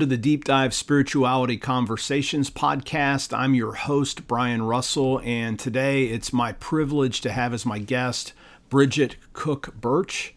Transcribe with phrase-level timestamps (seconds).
[0.00, 3.36] to the Deep Dive Spirituality Conversations podcast.
[3.36, 8.32] I'm your host, Brian Russell, and today it's my privilege to have as my guest
[8.70, 10.34] Bridget Cook Burch.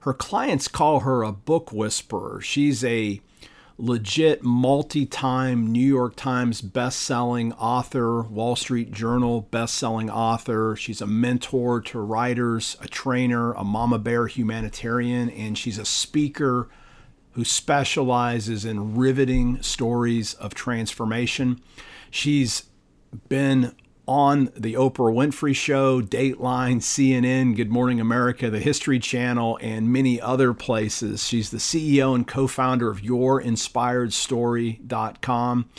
[0.00, 2.40] Her clients call her a book whisperer.
[2.40, 3.20] She's a
[3.76, 10.74] legit multi time New York Times best-selling author, Wall Street Journal best-selling author.
[10.74, 16.70] She's a mentor to writers, a trainer, a mama bear humanitarian, and she's a speaker
[17.32, 21.60] who specializes in riveting stories of transformation.
[22.10, 22.64] She's
[23.28, 23.74] been
[24.06, 30.20] on the Oprah Winfrey Show, Dateline, CNN, Good Morning America, the History Channel, and many
[30.20, 31.26] other places.
[31.26, 35.70] She's the CEO and co founder of YourInspiredStory.com.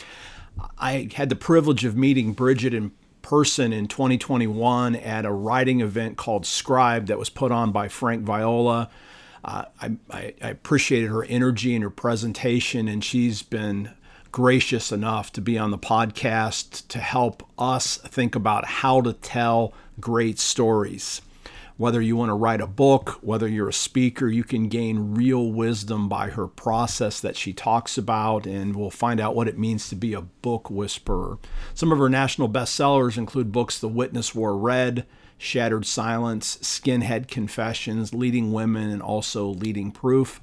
[0.78, 2.92] I had the privilege of meeting Bridget in
[3.22, 8.22] person in 2021 at a writing event called Scribe that was put on by Frank
[8.22, 8.88] Viola
[9.44, 9.66] I,
[10.10, 13.90] I, I appreciated her energy and her presentation, and she's been
[14.32, 19.72] gracious enough to be on the podcast to help us think about how to tell
[20.00, 21.20] great stories.
[21.76, 25.52] Whether you want to write a book, whether you're a speaker, you can gain real
[25.52, 29.88] wisdom by her process that she talks about, and we'll find out what it means
[29.88, 31.38] to be a book whisperer.
[31.74, 35.04] Some of her national bestsellers include books The Witness Wore Red,
[35.38, 40.40] Shattered Silence, Skinhead Confessions, Leading Women, and also Living Proof.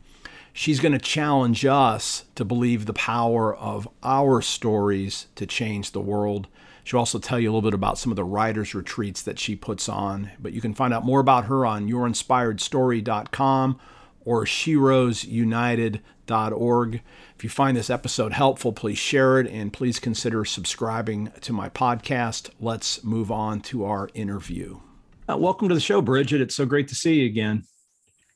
[0.54, 6.02] She's going to challenge us to believe the power of our stories to change the
[6.02, 6.48] world.
[6.84, 9.56] She'll also tell you a little bit about some of the writers' retreats that she
[9.56, 10.32] puts on.
[10.40, 13.80] But you can find out more about her on yourinspiredstory.com
[14.26, 17.02] or sheroesunited.org.
[17.36, 21.70] If you find this episode helpful, please share it and please consider subscribing to my
[21.70, 22.52] podcast.
[22.60, 24.80] Let's move on to our interview.
[25.30, 26.42] Uh, welcome to the show, Bridget.
[26.42, 27.64] It's so great to see you again.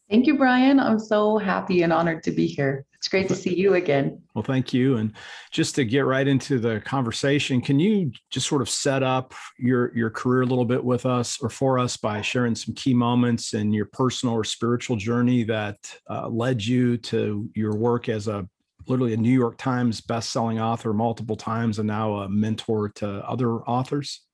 [0.09, 0.79] Thank you, Brian.
[0.79, 2.85] I'm so happy and honored to be here.
[3.05, 4.19] It's great to see you again.
[4.33, 4.97] Well, thank you.
[4.97, 5.13] And
[5.51, 9.95] just to get right into the conversation, can you just sort of set up your
[9.95, 13.53] your career a little bit with us or for us by sharing some key moments
[13.53, 15.77] in your personal or spiritual journey that
[16.09, 18.49] uh, led you to your work as a
[18.87, 23.57] literally a New York Times best-selling author multiple times and now a mentor to other
[23.65, 24.24] authors?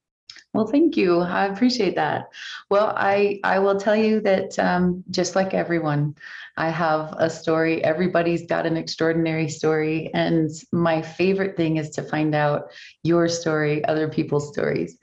[0.53, 1.19] Well, thank you.
[1.19, 2.29] I appreciate that.
[2.69, 6.15] Well, I I will tell you that um, just like everyone,
[6.57, 7.81] I have a story.
[7.83, 12.71] Everybody's got an extraordinary story, and my favorite thing is to find out
[13.03, 14.97] your story, other people's stories.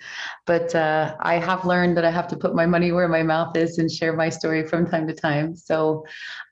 [0.46, 3.56] But uh, I have learned that I have to put my money where my mouth
[3.56, 5.56] is and share my story from time to time.
[5.56, 6.04] So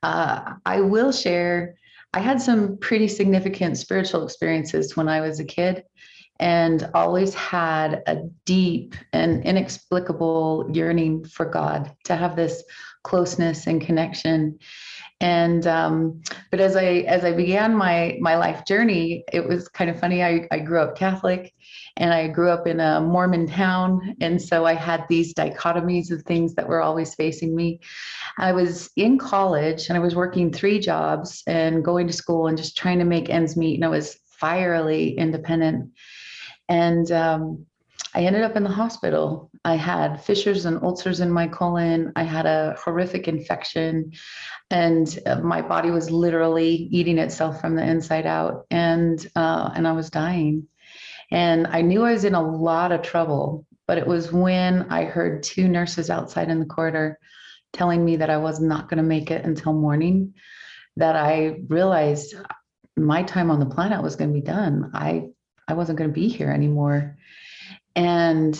[0.03, 1.75] uh, I will share.
[2.13, 5.83] I had some pretty significant spiritual experiences when I was a kid
[6.39, 12.63] and always had a deep and inexplicable yearning for God to have this
[13.03, 14.59] closeness and connection.
[15.19, 16.21] And um,
[16.51, 20.23] but as I as I began my my life journey, it was kind of funny.
[20.23, 21.55] I, I grew up Catholic
[21.97, 24.15] and I grew up in a Mormon town.
[24.21, 27.79] And so I had these dichotomies of things that were always facing me.
[28.37, 32.57] I was in college and I was working three jobs and going to school and
[32.57, 33.75] just trying to make ends meet.
[33.75, 35.91] And I was fierily independent
[36.69, 37.65] and um,
[38.13, 39.49] I ended up in the hospital.
[39.63, 42.11] I had fissures and ulcers in my colon.
[42.15, 44.13] I had a horrific infection,
[44.69, 48.65] and uh, my body was literally eating itself from the inside out.
[48.71, 50.67] And uh, and I was dying.
[51.31, 53.65] And I knew I was in a lot of trouble.
[53.87, 57.19] But it was when I heard two nurses outside in the corridor
[57.71, 60.33] telling me that I was not going to make it until morning
[60.97, 62.35] that I realized
[62.97, 64.91] my time on the planet was going to be done.
[64.93, 65.27] I
[65.67, 67.17] I wasn't going to be here anymore.
[67.95, 68.57] And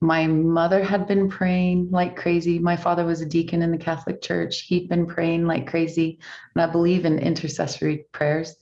[0.00, 2.58] my mother had been praying like crazy.
[2.58, 4.62] My father was a deacon in the Catholic Church.
[4.62, 6.18] He'd been praying like crazy.
[6.54, 8.56] And I believe in intercessory prayers.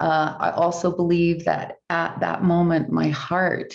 [0.00, 3.74] Uh, I also believe that at that moment, my heart,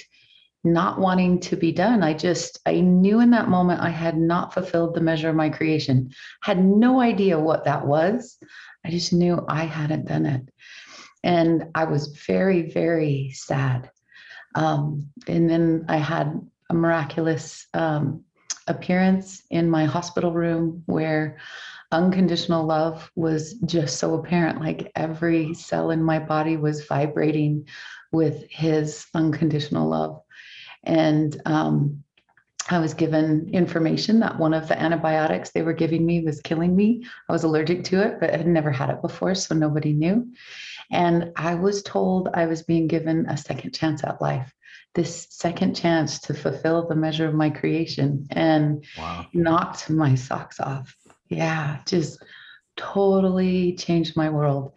[0.63, 4.53] not wanting to be done, I just, I knew in that moment I had not
[4.53, 8.37] fulfilled the measure of my creation, had no idea what that was.
[8.83, 10.49] I just knew I hadn't done it.
[11.23, 13.89] And I was very, very sad.
[14.55, 16.39] Um, and then I had
[16.69, 18.23] a miraculous um,
[18.67, 21.37] appearance in my hospital room where
[21.91, 24.59] unconditional love was just so apparent.
[24.59, 27.67] Like every cell in my body was vibrating
[28.11, 30.21] with his unconditional love.
[30.83, 32.03] And um,
[32.69, 36.75] I was given information that one of the antibiotics they were giving me was killing
[36.75, 37.05] me.
[37.29, 40.27] I was allergic to it, but had never had it before, so nobody knew.
[40.91, 44.53] And I was told I was being given a second chance at life,
[44.95, 49.25] this second chance to fulfill the measure of my creation and wow.
[49.33, 50.95] knocked my socks off.
[51.29, 52.23] Yeah, just
[52.75, 54.73] totally changed my world.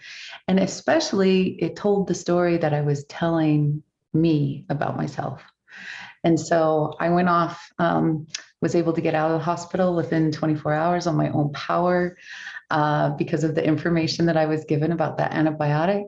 [0.48, 3.82] And especially, it told the story that I was telling
[4.12, 5.42] me about myself.
[6.24, 8.26] And so I went off, um,
[8.60, 12.16] was able to get out of the hospital within 24 hours on my own power
[12.70, 16.04] uh, because of the information that I was given about that antibiotic.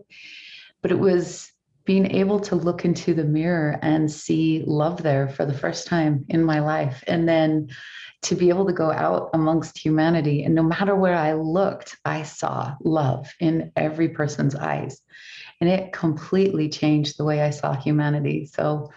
[0.82, 1.50] But it was
[1.84, 6.24] being able to look into the mirror and see love there for the first time
[6.28, 7.02] in my life.
[7.06, 7.68] And then
[8.22, 10.44] to be able to go out amongst humanity.
[10.44, 15.00] And no matter where I looked, I saw love in every person's eyes.
[15.60, 18.46] And it completely changed the way I saw humanity.
[18.46, 18.90] So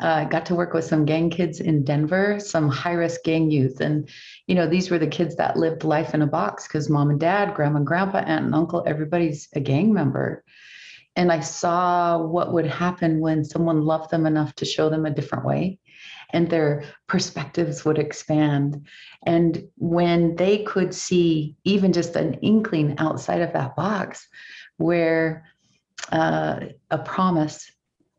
[0.00, 3.80] uh, got to work with some gang kids in Denver, some high risk gang youth.
[3.80, 4.08] And,
[4.46, 7.20] you know, these were the kids that lived life in a box because mom and
[7.20, 10.44] dad, grandma and grandpa, aunt and uncle, everybody's a gang member.
[11.16, 15.10] And I saw what would happen when someone loved them enough to show them a
[15.10, 15.78] different way
[16.30, 18.86] and their perspectives would expand.
[19.24, 24.28] And when they could see even just an inkling outside of that box
[24.76, 25.44] where
[26.12, 26.60] uh,
[26.90, 27.70] a promise,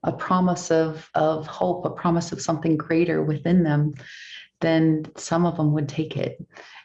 [0.03, 3.93] a promise of, of hope, a promise of something greater within them,
[4.61, 6.37] then some of them would take it.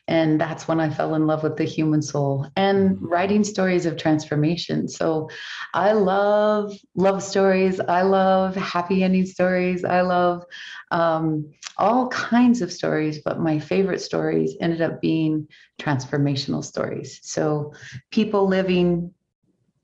[0.06, 3.96] And that's when I fell in love with the human soul and writing stories of
[3.96, 4.86] transformation.
[4.86, 5.30] So
[5.72, 7.80] I love love stories.
[7.80, 9.82] I love happy ending stories.
[9.82, 10.44] I love
[10.90, 15.48] um, all kinds of stories, but my favorite stories ended up being
[15.80, 17.20] transformational stories.
[17.22, 17.72] So
[18.10, 19.10] people living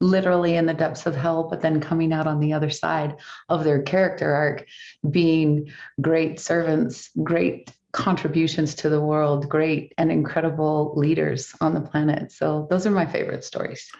[0.00, 3.16] literally in the depths of hell, but then coming out on the other side
[3.48, 4.66] of their character arc,
[5.10, 12.32] being great servants, great contributions to the world, great and incredible leaders on the planet.
[12.32, 13.90] So those are my favorite stories.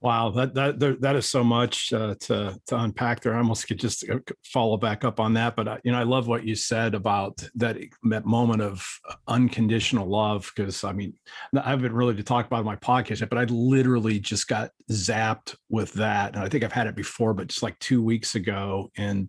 [0.00, 3.34] Wow, that that that is so much uh, to to unpack there.
[3.34, 6.04] I almost could just uh, follow back up on that, but I, you know, I
[6.04, 8.86] love what you said about that that moment of
[9.26, 10.52] unconditional love.
[10.54, 11.14] Because I mean,
[11.52, 15.56] I haven't really to talk about my podcast yet, but I literally just got zapped
[15.68, 18.92] with that, and I think I've had it before, but just like two weeks ago,
[18.96, 19.28] and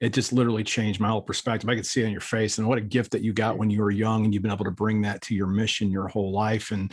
[0.00, 1.68] it just literally changed my whole perspective.
[1.68, 3.68] I could see it on your face, and what a gift that you got when
[3.68, 6.32] you were young, and you've been able to bring that to your mission your whole
[6.32, 6.70] life.
[6.70, 6.90] And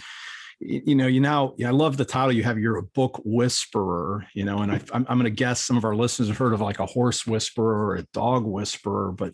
[0.60, 2.58] you know, you now, I love the title you have.
[2.58, 5.86] You're a book whisperer, you know, and I, I'm, I'm going to guess some of
[5.86, 9.34] our listeners have heard of like a horse whisperer or a dog whisperer, but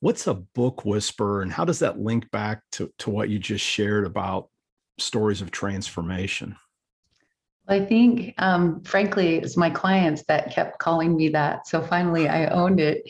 [0.00, 3.64] what's a book whisperer, and how does that link back to to what you just
[3.64, 4.48] shared about
[4.98, 6.56] stories of transformation?
[7.70, 11.66] I think, um, frankly, it's my clients that kept calling me that.
[11.66, 13.02] So finally, I owned it.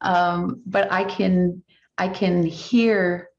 [0.00, 1.62] Um, but I can,
[1.96, 3.29] I can hear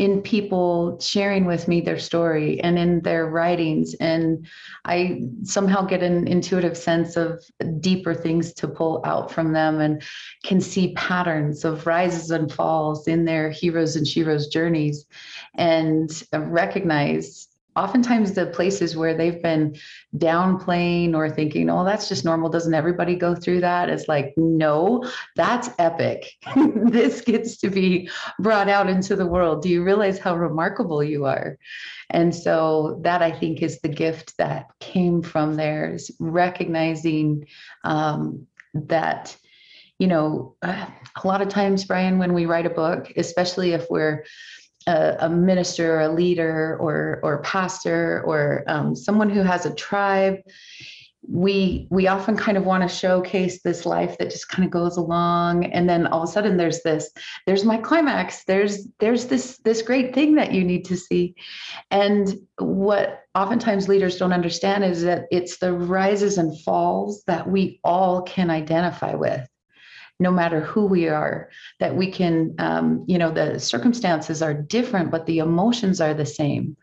[0.00, 4.46] in people sharing with me their story and in their writings, and
[4.86, 7.44] I somehow get an intuitive sense of
[7.80, 10.02] deeper things to pull out from them, and
[10.42, 15.04] can see patterns of rises and falls in their heroes and sheroes journeys,
[15.56, 17.49] and recognize
[17.80, 19.76] oftentimes the places where they've been
[20.16, 22.50] downplaying or thinking, oh, that's just normal.
[22.50, 23.88] Doesn't everybody go through that?
[23.88, 26.32] It's like, no, that's epic.
[26.56, 29.62] this gets to be brought out into the world.
[29.62, 31.58] Do you realize how remarkable you are?
[32.10, 37.46] And so that I think is the gift that came from there is recognizing
[37.84, 39.36] um, that
[40.00, 40.88] you know, a
[41.24, 44.24] lot of times, Brian, when we write a book, especially if we're
[44.90, 49.74] a, a minister or a leader or or pastor or um, someone who has a
[49.74, 50.36] tribe
[51.28, 54.96] we we often kind of want to showcase this life that just kind of goes
[54.96, 55.66] along.
[55.66, 57.10] And then all of a sudden there's this
[57.46, 58.44] there's my climax.
[58.44, 61.34] There's there's this this great thing that you need to see.
[61.90, 67.80] And what oftentimes leaders don't understand is that it's the rises and falls that we
[67.84, 69.46] all can identify with
[70.20, 71.48] no matter who we are,
[71.80, 76.26] that we can, um, you know, the circumstances are different, but the emotions are the
[76.26, 76.76] same.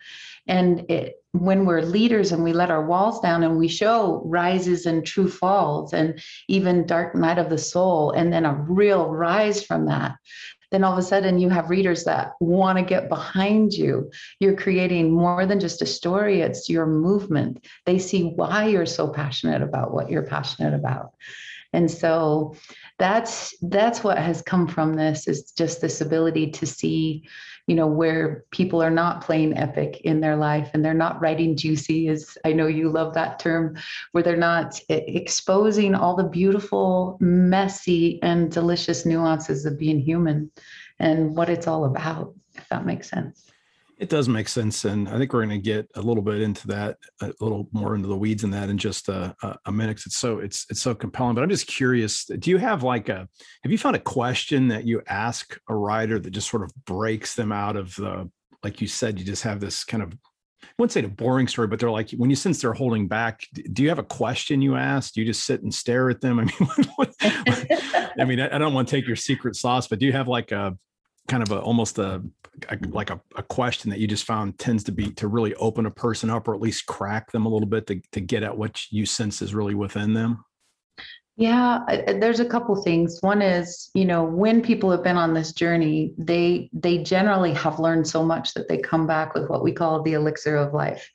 [0.48, 4.86] And it, when we're leaders and we let our walls down and we show rises
[4.86, 9.64] and true falls and even dark night of the soul, and then a real rise
[9.64, 10.16] from that,
[10.72, 14.10] then all of a sudden you have readers that want to get behind you.
[14.40, 17.66] You're creating more than just a story, it's your movement.
[17.86, 21.14] They see why you're so passionate about what you're passionate about.
[21.74, 22.56] And so
[23.00, 27.24] that's that's what has come from this is just this ability to see
[27.68, 31.56] you know where people are not playing epic in their life and they're not writing
[31.56, 33.78] juicy as i know you love that term
[34.12, 40.50] where they're not exposing all the beautiful messy and delicious nuances of being human
[41.00, 43.47] and what it's all about if that makes sense
[44.00, 46.68] it does make sense, and I think we're going to get a little bit into
[46.68, 49.36] that, a little more into the weeds in that in just a,
[49.66, 50.02] a minute.
[50.06, 51.36] It's so it's it's so compelling.
[51.36, 53.28] But I'm just curious: Do you have like a
[53.64, 57.34] have you found a question that you ask a writer that just sort of breaks
[57.34, 58.30] them out of the
[58.64, 60.14] like you said, you just have this kind of
[60.64, 63.42] I wouldn't say a boring story, but they're like when you sense they're holding back.
[63.74, 65.14] Do you have a question you ask?
[65.14, 66.40] Do you just sit and stare at them?
[66.40, 70.12] I mean, I mean, I don't want to take your secret sauce, but do you
[70.14, 70.78] have like a
[71.28, 72.24] kind of a almost a,
[72.70, 75.86] a like a, a, question that you just found tends to be to really open
[75.86, 78.58] a person up or at least crack them a little bit to, to get at
[78.58, 80.44] what you sense is really within them?
[81.40, 81.84] Yeah,
[82.20, 83.20] there's a couple things.
[83.22, 87.80] One is, you know, when people have been on this journey, they they generally have
[87.80, 91.08] learned so much that they come back with what we call the elixir of life,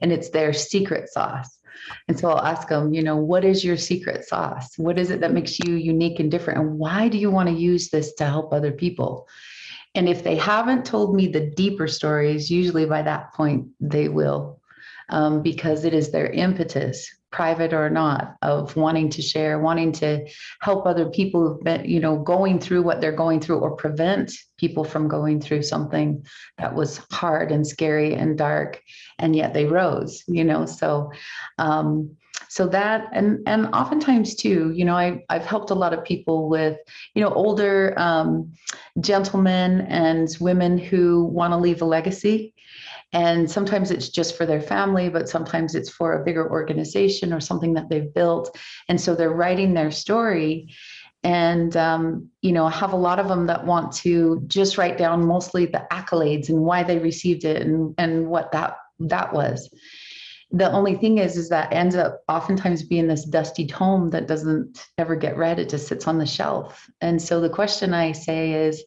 [0.00, 1.58] and it's their secret sauce.
[2.08, 4.78] And so I'll ask them, you know, what is your secret sauce?
[4.78, 6.60] What is it that makes you unique and different?
[6.60, 9.28] And why do you want to use this to help other people?
[9.96, 14.60] And if they haven't told me the deeper stories, usually by that point they will,
[15.08, 20.26] um, because it is their impetus private or not of wanting to share wanting to
[20.60, 24.32] help other people who've been you know going through what they're going through or prevent
[24.56, 26.24] people from going through something
[26.56, 28.80] that was hard and scary and dark
[29.18, 30.64] and yet they rose you know?
[30.66, 31.10] So
[31.58, 32.16] um
[32.48, 36.48] so that and and oftentimes too you know I, i've helped a lot of people
[36.48, 36.78] with
[37.14, 38.52] you know older um,
[39.00, 42.54] gentlemen and women who want to leave a legacy
[43.12, 47.40] and sometimes it's just for their family, but sometimes it's for a bigger organization or
[47.40, 48.58] something that they've built.
[48.88, 50.74] And so they're writing their story.
[51.22, 55.26] And, um, you know, have a lot of them that want to just write down
[55.26, 59.72] mostly the accolades and why they received it and, and what that that was.
[60.52, 64.86] The only thing is, is that ends up oftentimes being this dusty tome that doesn't
[64.96, 65.58] ever get read.
[65.58, 66.88] It just sits on the shelf.
[67.00, 68.84] And so the question I say is,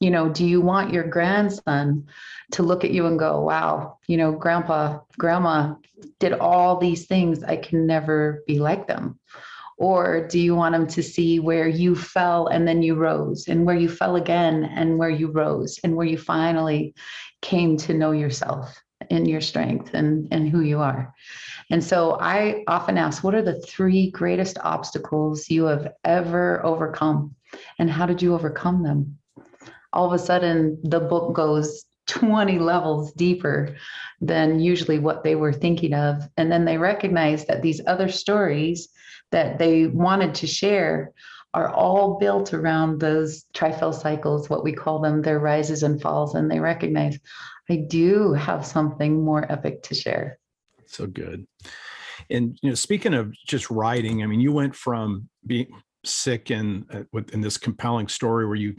[0.00, 2.06] you know, do you want your grandson
[2.52, 5.74] to look at you and go, wow, you know, grandpa, grandma
[6.18, 7.42] did all these things.
[7.42, 9.18] I can never be like them.
[9.76, 13.64] Or do you want them to see where you fell and then you rose, and
[13.64, 16.94] where you fell again and where you rose, and where you finally
[17.42, 18.76] came to know yourself
[19.10, 21.14] and your strength and, and who you are?
[21.70, 27.34] And so I often ask, what are the three greatest obstacles you have ever overcome?
[27.78, 29.18] And how did you overcome them?
[29.92, 33.76] All of a sudden, the book goes 20 levels deeper
[34.22, 36.22] than usually what they were thinking of.
[36.38, 38.88] And then they recognize that these other stories
[39.30, 41.12] that they wanted to share
[41.52, 46.34] are all built around those trifell cycles, what we call them, their rises and falls.
[46.34, 47.18] And they recognize,
[47.70, 50.38] I do have something more epic to share.
[50.86, 51.46] So good.
[52.30, 55.68] And you know, speaking of just writing, I mean, you went from being
[56.04, 58.74] sick and uh, in this compelling story where you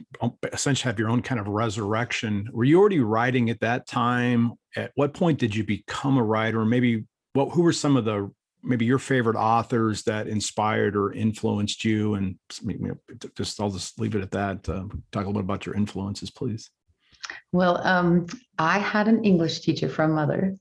[0.52, 2.48] essentially have your own kind of resurrection.
[2.52, 4.54] Were you already writing at that time?
[4.76, 6.66] At what point did you become a writer?
[6.66, 8.32] Maybe what who were some of the
[8.62, 12.16] maybe your favorite authors that inspired or influenced you?
[12.16, 12.38] And
[13.36, 14.68] just i'll just leave it at that.
[14.68, 16.72] Uh, talk a little bit about your influences please
[17.52, 18.26] well um,
[18.58, 20.58] i had an english teacher from mother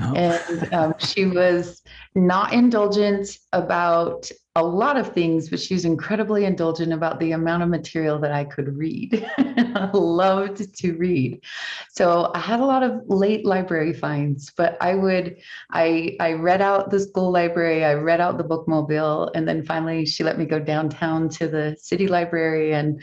[0.00, 0.14] Oh.
[0.14, 1.82] And um, she was
[2.14, 7.62] not indulgent about a lot of things, but she was incredibly indulgent about the amount
[7.62, 9.30] of material that I could read.
[9.38, 11.42] I loved to read.
[11.92, 15.36] So I had a lot of late library finds, but I would,
[15.72, 20.06] I, I read out the school library, I read out the bookmobile, and then finally
[20.06, 23.02] she let me go downtown to the city library and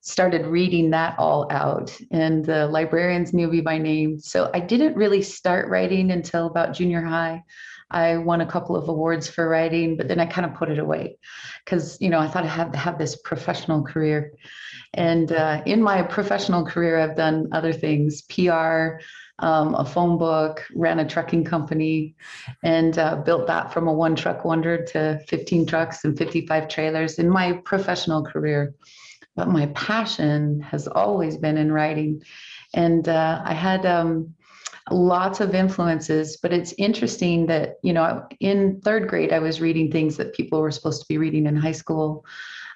[0.00, 1.94] started reading that all out.
[2.12, 4.18] And the librarians knew me by name.
[4.20, 7.44] So I didn't really start writing until about junior high.
[7.90, 10.78] I won a couple of awards for writing, but then I kind of put it
[10.78, 11.18] away
[11.64, 14.32] because, you know, I thought I had to have this professional career.
[14.94, 19.00] And uh, in my professional career, I've done other things PR,
[19.38, 22.14] um, a phone book, ran a trucking company,
[22.62, 27.18] and uh, built that from a one truck wonder to 15 trucks and 55 trailers
[27.18, 28.74] in my professional career.
[29.36, 32.22] But my passion has always been in writing.
[32.72, 34.34] And uh, I had, um,
[34.90, 39.90] lots of influences but it's interesting that you know in third grade i was reading
[39.90, 42.24] things that people were supposed to be reading in high school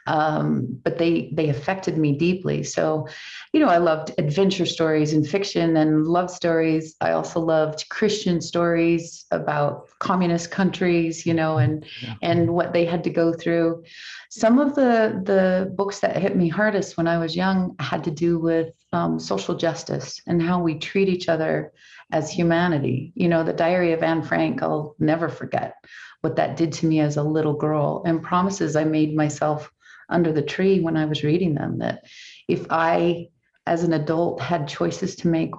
[0.09, 2.63] um, but they they affected me deeply.
[2.63, 3.07] So
[3.53, 6.97] you know i loved adventure stories and fiction and love stories.
[7.01, 12.15] I also loved christian stories about communist countries you know and yeah.
[12.23, 13.85] and what they had to go through.
[14.31, 18.11] Some of the the books that hit me hardest when i was young had to
[18.11, 21.73] do with um, social justice and how we treat each other
[22.11, 23.13] as humanity.
[23.15, 25.75] You know, the diary of Anne Frank, I'll never forget
[26.21, 29.71] what that did to me as a little girl and promises I made myself
[30.09, 32.05] under the tree when I was reading them that
[32.49, 33.29] if I,
[33.67, 35.51] as an adult, had choices to make,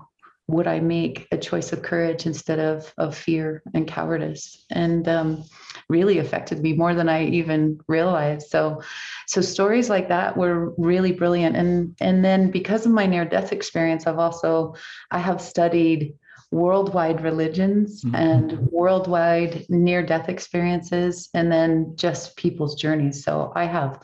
[0.48, 4.66] would I make a choice of courage instead of, of fear and cowardice?
[4.72, 5.44] And um,
[5.90, 8.50] really affected me more than I even realized.
[8.50, 8.82] So,
[9.28, 11.56] so stories like that were really brilliant.
[11.56, 14.76] And and then because of my near death experience, I've also
[15.12, 16.16] I have studied
[16.52, 18.16] worldwide religions mm-hmm.
[18.16, 23.24] and worldwide near death experiences, and then just people's journeys.
[23.24, 24.00] So I have.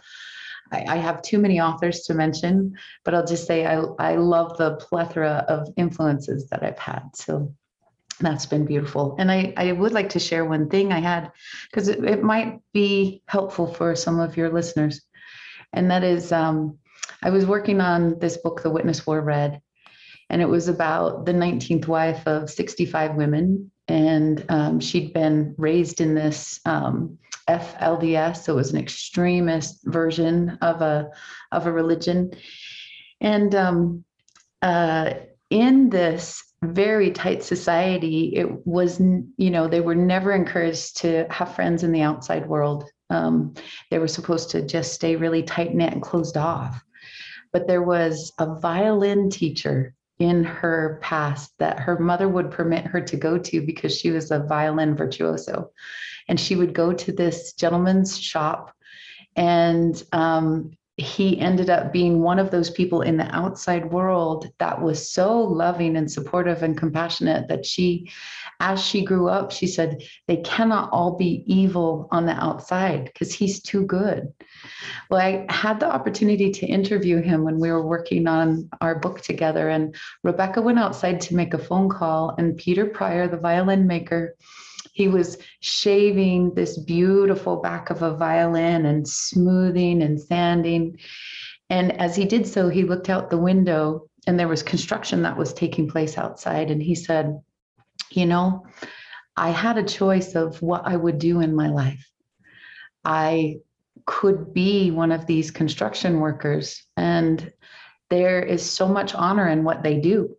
[0.72, 2.76] I, have too many authors to mention,
[3.06, 7.16] but I'll just say I, I love the plethora of influences that I've had.
[7.16, 7.54] So
[8.20, 9.16] that's been beautiful.
[9.20, 11.32] And I, I would like to share one thing I had
[11.70, 15.02] because it, it might be helpful for some of your listeners.
[15.74, 16.78] And that is um,
[17.22, 19.62] I was working on this book, The Witness Wore Red,
[20.30, 23.72] and it was about the 19th wife of 65 women.
[23.88, 30.58] And um, she'd been raised in this um, FLDS, so it was an extremist version
[30.62, 31.12] of a
[31.52, 32.32] of a religion.
[33.22, 34.04] And um,
[34.64, 35.14] uh,
[35.52, 41.56] in this very tight society, it was you know they were never encouraged to have
[41.56, 42.90] friends in the outside world.
[43.12, 43.54] Um,
[43.92, 46.84] they were supposed to just stay really tight knit and closed off.
[47.54, 53.02] But there was a violin teacher in her past that her mother would permit her
[53.02, 55.72] to go to because she was a violin virtuoso.
[56.28, 58.74] And she would go to this gentleman's shop
[59.36, 64.82] and um, he ended up being one of those people in the outside world that
[64.82, 68.10] was so loving and supportive and compassionate that she
[68.62, 73.34] as she grew up she said they cannot all be evil on the outside because
[73.34, 74.32] he's too good.
[75.10, 79.20] Well i had the opportunity to interview him when we were working on our book
[79.20, 83.86] together and rebecca went outside to make a phone call and peter pryor the violin
[83.86, 84.36] maker
[84.96, 90.98] he was shaving this beautiful back of a violin and smoothing and sanding.
[91.70, 95.36] And as he did so, he looked out the window and there was construction that
[95.36, 96.72] was taking place outside.
[96.72, 97.42] And he said,
[98.12, 98.68] You know,
[99.36, 102.10] I had a choice of what I would do in my life.
[103.04, 103.58] I
[104.06, 107.52] could be one of these construction workers, and
[108.10, 110.38] there is so much honor in what they do.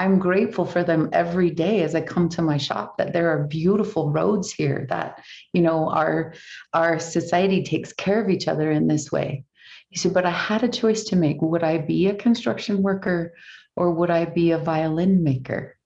[0.00, 3.46] I'm grateful for them every day as I come to my shop that there are
[3.46, 6.32] beautiful roads here that, you know, our
[6.72, 9.44] our society takes care of each other in this way.
[9.90, 11.42] He said, but I had a choice to make.
[11.42, 13.34] Would I be a construction worker
[13.76, 15.76] or would I be a violin maker?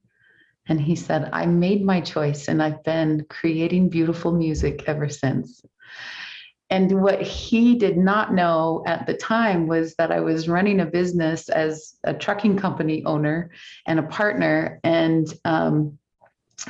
[0.68, 5.61] And he said, I made my choice and I've been creating beautiful music ever since.
[6.70, 10.87] And what he did not know at the time was that I was running a
[10.87, 13.50] business as a trucking company owner
[13.87, 14.81] and a partner.
[14.83, 15.98] And um,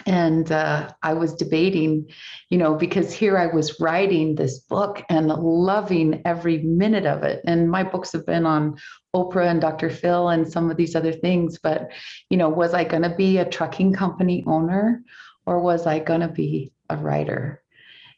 [0.06, 2.10] and uh, I was debating,
[2.48, 7.42] you know, because here I was writing this book and loving every minute of it.
[7.46, 8.76] And my books have been on
[9.14, 9.90] Oprah and Dr.
[9.90, 11.58] Phil and some of these other things.
[11.58, 11.90] But,
[12.30, 15.02] you know, was I going to be a trucking company owner
[15.46, 17.62] or was I going to be a writer?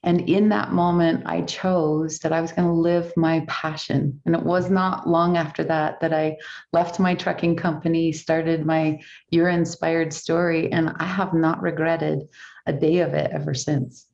[0.06, 4.20] And in that moment, I chose that I was going to live my passion.
[4.24, 6.36] And it was not long after that that I
[6.72, 12.28] left my trucking company, started my Your Inspired Story, and I have not regretted
[12.66, 14.06] a day of it ever since.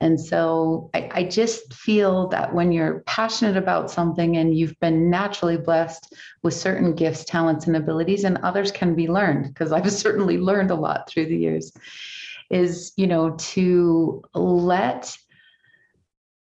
[0.00, 5.08] And so I, I, just feel that when you're passionate about something and you've been
[5.08, 9.90] naturally blessed with certain gifts, talents, and abilities, and others can be learned, because I've
[10.04, 11.72] certainly learned a lot through the years
[12.50, 15.16] is you know to let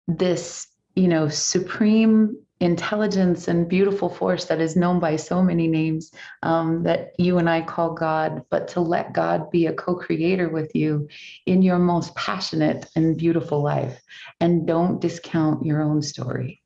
[0.06, 6.12] this you know supreme intelligence and beautiful force that is known by so many names
[6.42, 10.48] um, that you and I call God, but to let God be a co creator
[10.48, 11.08] with you
[11.46, 14.00] in your most passionate and beautiful life.
[14.40, 16.62] And don't discount your own story.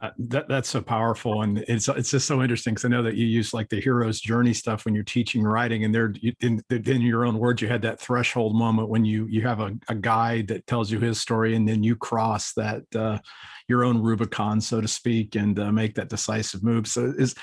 [0.00, 3.16] Uh, that that's so powerful, and it's it's just so interesting because I know that
[3.16, 7.00] you use like the hero's journey stuff when you're teaching writing, and there in, in
[7.00, 10.46] your own words, you had that threshold moment when you you have a, a guide
[10.48, 13.18] that tells you his story, and then you cross that uh,
[13.66, 16.86] your own Rubicon, so to speak, and uh, make that decisive move.
[16.86, 17.34] So is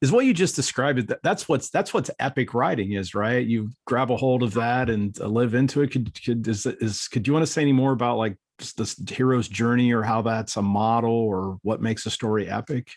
[0.00, 1.08] is what you just described.
[1.08, 3.46] That that's what's that's what's epic writing is, right?
[3.46, 5.90] You grab a hold of that and uh, live into it.
[5.90, 9.48] Could could is is could you want to say any more about like this hero's
[9.48, 12.90] journey or how that's a model or what makes a story epic?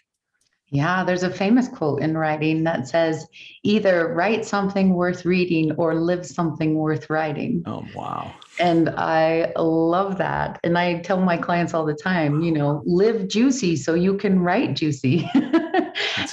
[0.73, 3.27] Yeah, there's a famous quote in writing that says
[3.63, 7.61] either write something worth reading or live something worth writing.
[7.65, 8.33] Oh, wow.
[8.57, 10.61] And I love that.
[10.63, 14.39] And I tell my clients all the time, you know, live juicy so you can
[14.39, 15.29] write juicy.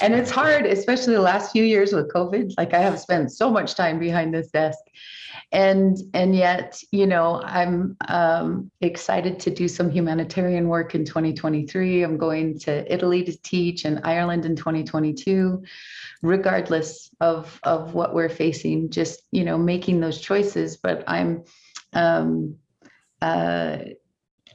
[0.01, 2.53] and it's hard, especially the last few years with COVID.
[2.57, 4.79] Like I have spent so much time behind this desk
[5.51, 12.03] and and yet you know i'm um, excited to do some humanitarian work in 2023
[12.03, 15.63] i'm going to italy to teach and ireland in 2022
[16.21, 20.77] regardless of of what we're facing just you know making those choices.
[20.77, 21.43] But i'm
[21.93, 22.55] um,
[23.21, 23.77] uh,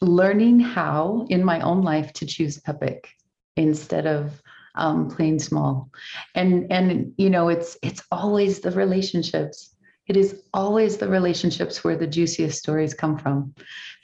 [0.00, 3.08] learning how in my own life to choose epic
[3.56, 4.42] instead of
[4.76, 5.90] um, plain small.
[6.34, 9.73] And and you know it's it's always the relationships
[10.06, 13.54] it is always the relationships where the juiciest stories come from.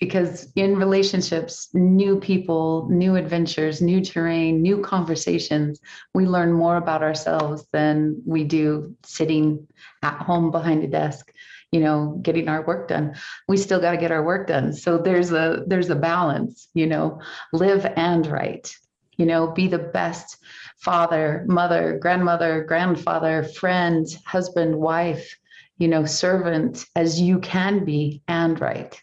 [0.01, 5.81] Because in relationships, new people, new adventures, new terrain, new conversations,
[6.15, 9.67] we learn more about ourselves than we do sitting
[10.03, 11.33] at home behind a desk
[11.73, 13.15] you know getting our work done
[13.47, 16.87] we still got to get our work done so there's a there's a balance you
[16.87, 17.21] know
[17.53, 18.75] live and write
[19.17, 20.39] you know be the best
[20.79, 25.37] father mother grandmother grandfather friend husband wife
[25.81, 29.01] you know, servant as you can be and right.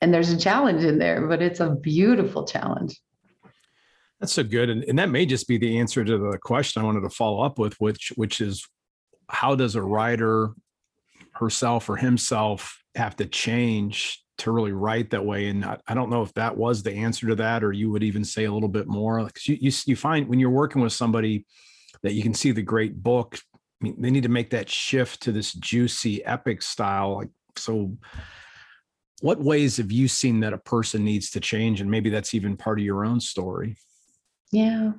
[0.00, 3.00] And there's a challenge in there, but it's a beautiful challenge.
[4.18, 4.70] That's so good.
[4.70, 7.42] And, and that may just be the answer to the question I wanted to follow
[7.42, 8.66] up with, which which is
[9.28, 10.50] how does a writer
[11.34, 15.48] herself or himself have to change to really write that way?
[15.48, 18.02] And I, I don't know if that was the answer to that, or you would
[18.02, 19.22] even say a little bit more.
[19.22, 21.44] Because you, you you find when you're working with somebody
[22.02, 23.38] that you can see the great book
[23.80, 27.16] I mean, they need to make that shift to this juicy epic style.
[27.16, 27.96] Like, so
[29.20, 31.80] what ways have you seen that a person needs to change?
[31.80, 33.76] And maybe that's even part of your own story.
[34.52, 34.92] Yeah,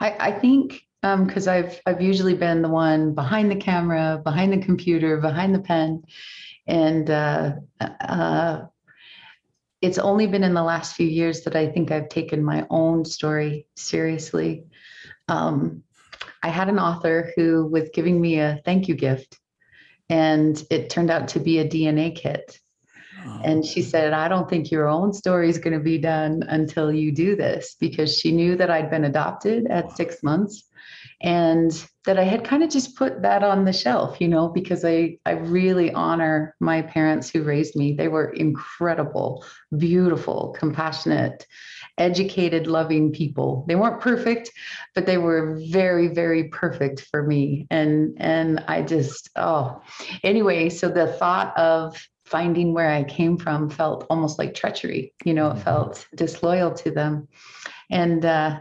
[0.00, 4.52] I, I think because um, I've I've usually been the one behind the camera, behind
[4.52, 6.04] the computer, behind the pen,
[6.66, 8.66] and uh, uh,
[9.80, 13.04] it's only been in the last few years that I think I've taken my own
[13.04, 14.66] story seriously.
[15.28, 15.82] Um,
[16.42, 19.38] I had an author who was giving me a thank you gift,
[20.08, 22.58] and it turned out to be a DNA kit.
[23.24, 23.40] Oh.
[23.44, 23.84] And she oh.
[23.84, 27.36] said, I don't think your own story is going to be done until you do
[27.36, 30.64] this because she knew that I'd been adopted at six months
[31.22, 34.84] and that I had kind of just put that on the shelf, you know, because
[34.84, 37.92] I, I really honor my parents who raised me.
[37.92, 39.44] They were incredible,
[39.76, 41.46] beautiful, compassionate,
[41.98, 43.64] educated, loving people.
[43.68, 44.50] They weren't perfect,
[44.94, 47.66] but they were very, very perfect for me.
[47.70, 49.82] And and I just oh
[50.22, 55.14] anyway, so the thought of finding where I came from felt almost like treachery.
[55.24, 55.62] You know, it mm-hmm.
[55.62, 57.28] felt disloyal to them.
[57.90, 58.60] And uh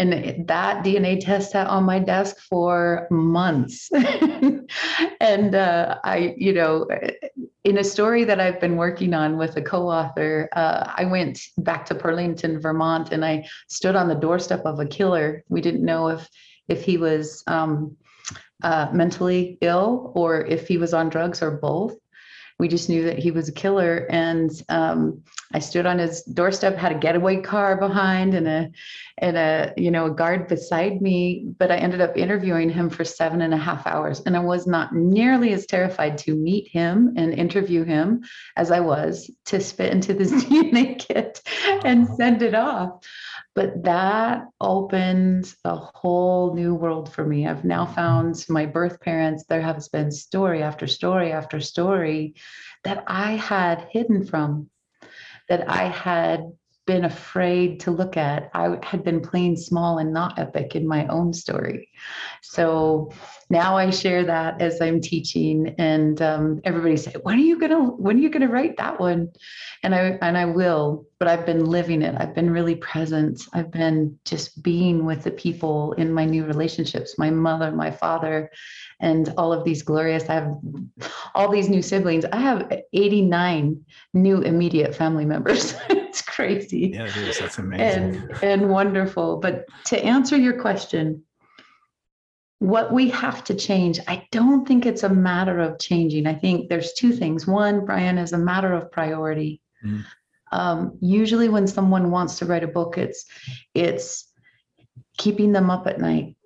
[0.00, 3.90] and that DNA test sat on my desk for months.
[5.20, 6.86] and uh, I, you know,
[7.64, 11.84] in a story that I've been working on with a co-author, uh, I went back
[11.86, 15.44] to Burlington, Vermont, and I stood on the doorstep of a killer.
[15.48, 16.28] We didn't know if
[16.68, 17.96] if he was um,
[18.62, 21.96] uh, mentally ill or if he was on drugs or both
[22.60, 24.06] we just knew that he was a killer.
[24.10, 28.70] And um, I stood on his doorstep, had a getaway car behind and a
[29.18, 31.46] and a you know a guard beside me.
[31.58, 34.66] But I ended up interviewing him for seven and a half hours, and I was
[34.66, 38.22] not nearly as terrified to meet him and interview him
[38.56, 41.40] as I was to spit into this DNA kit
[41.84, 43.04] and send it off.
[43.54, 47.46] But that opened a whole new world for me.
[47.46, 47.94] I've now mm-hmm.
[47.94, 49.44] found my birth parents.
[49.48, 52.34] There has been story after story after story
[52.84, 54.70] that I had hidden from,
[55.48, 56.52] that I had
[56.90, 58.50] been afraid to look at.
[58.52, 61.88] I had been playing small and not epic in my own story.
[62.42, 63.12] So
[63.48, 67.78] now I share that as I'm teaching, and um, everybody say, "When are you gonna?
[67.78, 69.28] When are you gonna write that one?"
[69.84, 71.06] And I and I will.
[71.20, 72.16] But I've been living it.
[72.18, 73.42] I've been really present.
[73.52, 77.18] I've been just being with the people in my new relationships.
[77.18, 78.50] My mother, my father,
[78.98, 80.28] and all of these glorious.
[80.28, 80.56] I have
[81.36, 82.24] all these new siblings.
[82.24, 85.74] I have 89 new immediate family members.
[86.22, 86.92] crazy.
[86.94, 87.38] Yeah, it is.
[87.38, 88.16] That's amazing.
[88.16, 89.38] And, and wonderful.
[89.38, 91.24] But to answer your question,
[92.58, 96.26] what we have to change, I don't think it's a matter of changing.
[96.26, 97.46] I think there's two things.
[97.46, 99.60] One, Brian, is a matter of priority.
[99.84, 100.04] Mm.
[100.52, 103.24] Um, usually, when someone wants to write a book, it's
[103.74, 104.26] it's
[105.16, 106.36] keeping them up at night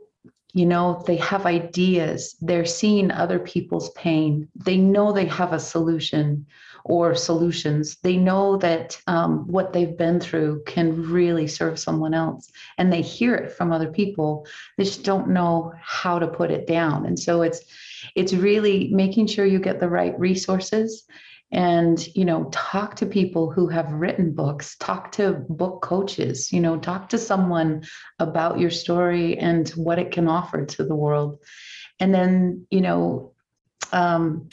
[0.54, 5.60] you know they have ideas they're seeing other people's pain they know they have a
[5.60, 6.46] solution
[6.84, 12.50] or solutions they know that um, what they've been through can really serve someone else
[12.78, 14.46] and they hear it from other people.
[14.76, 17.60] They just don't know how to put it down and so it's
[18.14, 21.04] it's really making sure you get the right resources
[21.50, 26.60] and you know talk to people who have written books talk to book coaches you
[26.60, 27.82] know talk to someone
[28.18, 31.38] about your story and what it can offer to the world.
[32.00, 33.32] And then you know
[33.92, 34.48] um,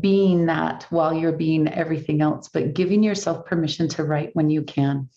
[0.00, 4.62] being that while you're being everything else but giving yourself permission to write when you
[4.62, 5.08] can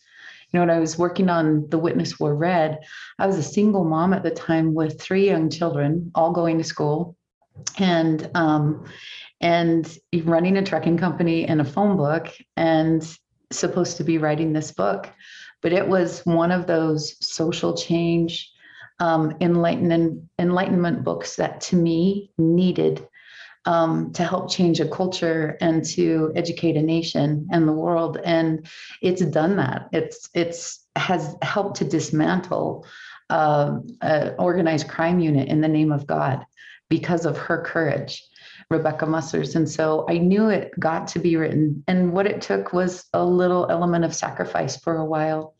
[0.52, 2.80] you know when i was working on the witness wore red
[3.18, 6.64] i was a single mom at the time with three young children all going to
[6.64, 7.16] school
[7.78, 8.86] and um,
[9.42, 13.18] and running a trucking company and a phone book and
[13.52, 15.10] supposed to be writing this book.
[15.62, 18.52] But it was one of those social change,
[19.00, 23.08] um, enlightenment, enlightenment books that to me needed
[23.65, 28.17] um, to help change a culture and to educate a nation and the world.
[28.24, 28.67] And
[29.02, 29.89] it's done that.
[29.91, 32.86] It's it's has helped to dismantle
[33.30, 36.45] uh, an organized crime unit in the name of God
[36.89, 38.24] because of her courage.
[38.69, 39.56] Rebecca Mussers.
[39.56, 41.84] And so I knew it got to be written.
[41.88, 45.56] And what it took was a little element of sacrifice for a while.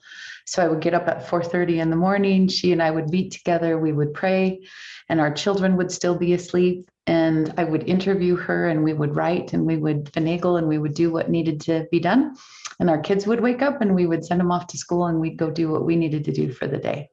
[0.46, 2.48] So I would get up at 4:30 in the morning.
[2.48, 3.78] She and I would meet together.
[3.78, 4.62] We would pray,
[5.08, 9.16] and our children would still be asleep and I would interview her and we would
[9.16, 12.36] write and we would finagle and we would do what needed to be done.
[12.80, 15.20] And our kids would wake up and we would send them off to school and
[15.20, 17.10] we'd go do what we needed to do for the day.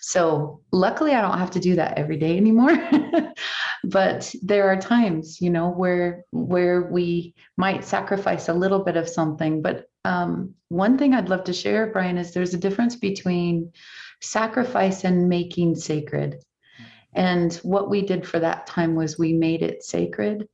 [0.00, 2.78] So luckily I don't have to do that every day anymore.
[3.84, 9.08] but there are times, you know, where where we might sacrifice a little bit of
[9.08, 9.60] something.
[9.60, 13.72] But um, one thing I'd love to share, Brian, is there's a difference between
[14.20, 16.44] sacrifice and making sacred.
[17.14, 20.48] And what we did for that time was we made it sacred.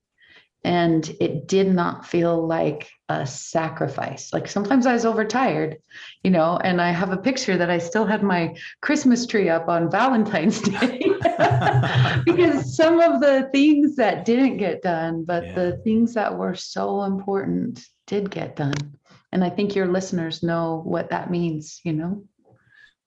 [0.64, 4.32] And it did not feel like a sacrifice.
[4.32, 5.78] Like sometimes I was overtired,
[6.24, 9.68] you know, and I have a picture that I still had my Christmas tree up
[9.68, 10.98] on Valentine's Day
[12.24, 15.54] because some of the things that didn't get done, but yeah.
[15.54, 18.98] the things that were so important did get done.
[19.30, 22.24] And I think your listeners know what that means, you know?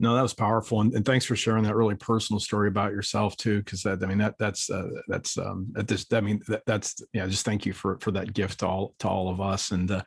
[0.01, 3.37] No, that was powerful, and, and, thanks for sharing that really personal story about yourself
[3.37, 3.59] too.
[3.59, 7.03] Because that, I mean, that that's uh, that's um, that this, I mean, that, that's
[7.13, 7.27] yeah.
[7.27, 9.69] Just thank you for for that gift to all to all of us.
[9.69, 10.01] And uh,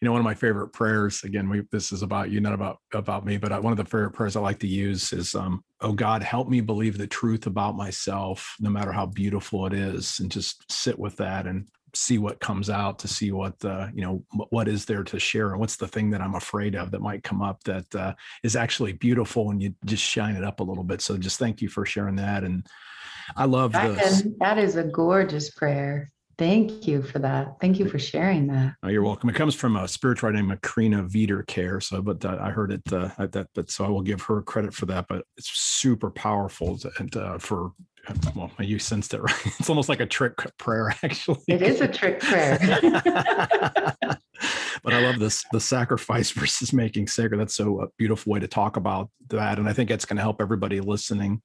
[0.00, 1.24] you know, one of my favorite prayers.
[1.24, 3.84] Again, we this is about you, not about about me, but I, one of the
[3.84, 7.46] favorite prayers I like to use is, um, "Oh God, help me believe the truth
[7.46, 12.18] about myself, no matter how beautiful it is," and just sit with that and see
[12.18, 15.60] what comes out to see what uh, you know what is there to share and
[15.60, 18.92] what's the thing that i'm afraid of that might come up that uh, is actually
[18.92, 21.86] beautiful and you just shine it up a little bit so just thank you for
[21.86, 22.66] sharing that and
[23.36, 27.60] i love that, this that is a gorgeous prayer Thank you for that.
[27.60, 28.74] Thank you for sharing that.
[28.82, 29.28] Oh, you're welcome.
[29.28, 31.80] It comes from a spiritual named Macrina Wiederkehr.
[31.80, 34.74] So, but uh, I heard it uh, that, but so I will give her credit
[34.74, 35.06] for that.
[35.08, 37.72] But it's super powerful to, and uh, for
[38.34, 39.34] well, you sensed it, right?
[39.58, 41.38] It's almost like a trick prayer, actually.
[41.48, 42.58] It is a trick prayer.
[44.82, 47.38] but I love this the sacrifice versus making sacred.
[47.38, 49.58] That's so a beautiful way to talk about that.
[49.58, 51.42] And I think it's going to help everybody listening.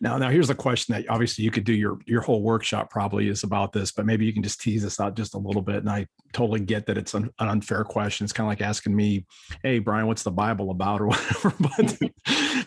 [0.00, 3.28] Now, now here's a question that obviously you could do your your whole workshop probably
[3.28, 5.76] is about this, but maybe you can just tease this out just a little bit.
[5.76, 8.24] And I totally get that it's an, an unfair question.
[8.24, 9.26] It's kind of like asking me,
[9.62, 11.54] "Hey, Brian, what's the Bible about?" or whatever.
[11.58, 11.98] but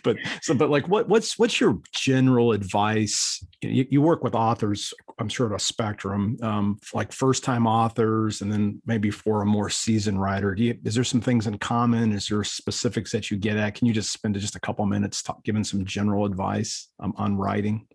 [0.04, 3.46] but so but like what what's what's your general advice?
[3.62, 8.41] You, you work with authors, I'm sure, at a spectrum, um, like first time authors,
[8.41, 10.56] and then maybe for a more seasoned writer.
[10.56, 12.12] Do you, is there some things in common?
[12.12, 13.76] Is there specifics that you get at?
[13.76, 17.88] Can you just spend just a couple minutes giving some general advice um, on writing?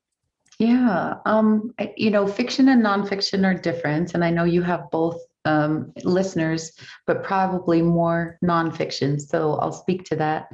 [0.59, 5.19] Yeah, um, you know, fiction and nonfiction are different, and I know you have both
[5.47, 6.73] um, listeners,
[7.07, 9.21] but probably more nonfiction.
[9.21, 10.49] So I'll speak to that.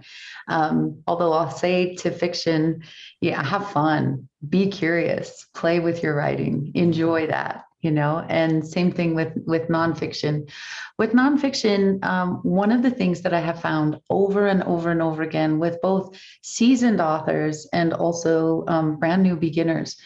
[0.49, 2.85] Um, although I'll say to fiction,
[3.21, 7.66] yeah, have fun, be curious, play with your writing, enjoy that.
[7.83, 10.51] You know, and same thing with with nonfiction.
[10.99, 15.03] With nonfiction, um, one of the things that I have found over and over and
[15.03, 19.97] over again with both seasoned authors and also um, brand new beginners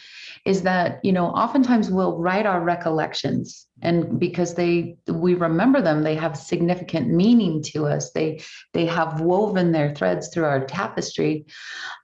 [0.45, 6.03] is that you know oftentimes we'll write our recollections and because they we remember them
[6.03, 8.11] they have significant meaning to us.
[8.11, 8.41] They
[8.73, 11.45] they have woven their threads through our tapestry.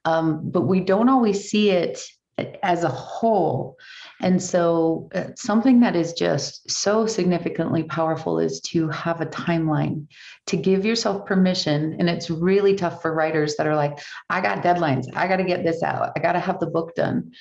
[0.06, 2.02] Um, but we don't always see it
[2.62, 3.78] as a whole
[4.20, 10.08] and so, uh, something that is just so significantly powerful is to have a timeline,
[10.48, 11.96] to give yourself permission.
[12.00, 14.00] And it's really tough for writers that are like,
[14.30, 16.96] I got deadlines, I got to get this out, I got to have the book
[16.96, 17.32] done.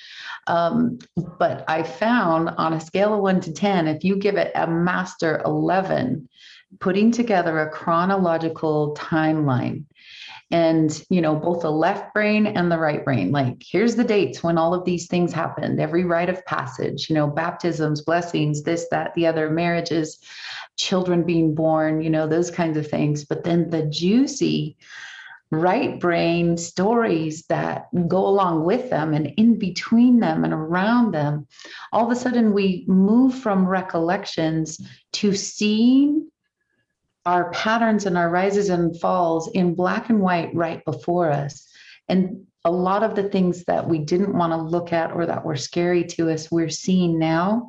[0.45, 0.99] Um,
[1.39, 4.67] but I found on a scale of one to 10, if you give it a
[4.67, 6.29] master 11,
[6.79, 9.85] putting together a chronological timeline
[10.51, 13.31] and you know both the left brain and the right brain.
[13.31, 17.15] Like here's the dates when all of these things happened every rite of passage you
[17.15, 20.19] know baptisms blessings this that the other marriages
[20.77, 23.25] children being born you know those kinds of things.
[23.25, 24.77] But then the juicy
[25.49, 31.47] right brain stories that go along with them and in between them and around them
[31.93, 34.77] all of a sudden we move from recollections
[35.13, 36.29] to seeing
[37.27, 41.67] our patterns and our rises and falls in black and white right before us.
[42.07, 45.43] And a lot of the things that we didn't want to look at or that
[45.43, 47.67] were scary to us, we're seeing now.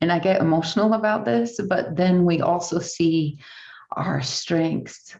[0.00, 3.38] And I get emotional about this, but then we also see
[3.92, 5.16] our strengths,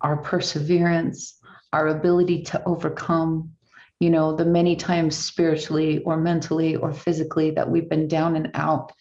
[0.00, 1.40] our perseverance,
[1.74, 3.50] our ability to overcome,
[3.98, 8.50] you know, the many times spiritually or mentally or physically that we've been down and
[8.54, 8.92] out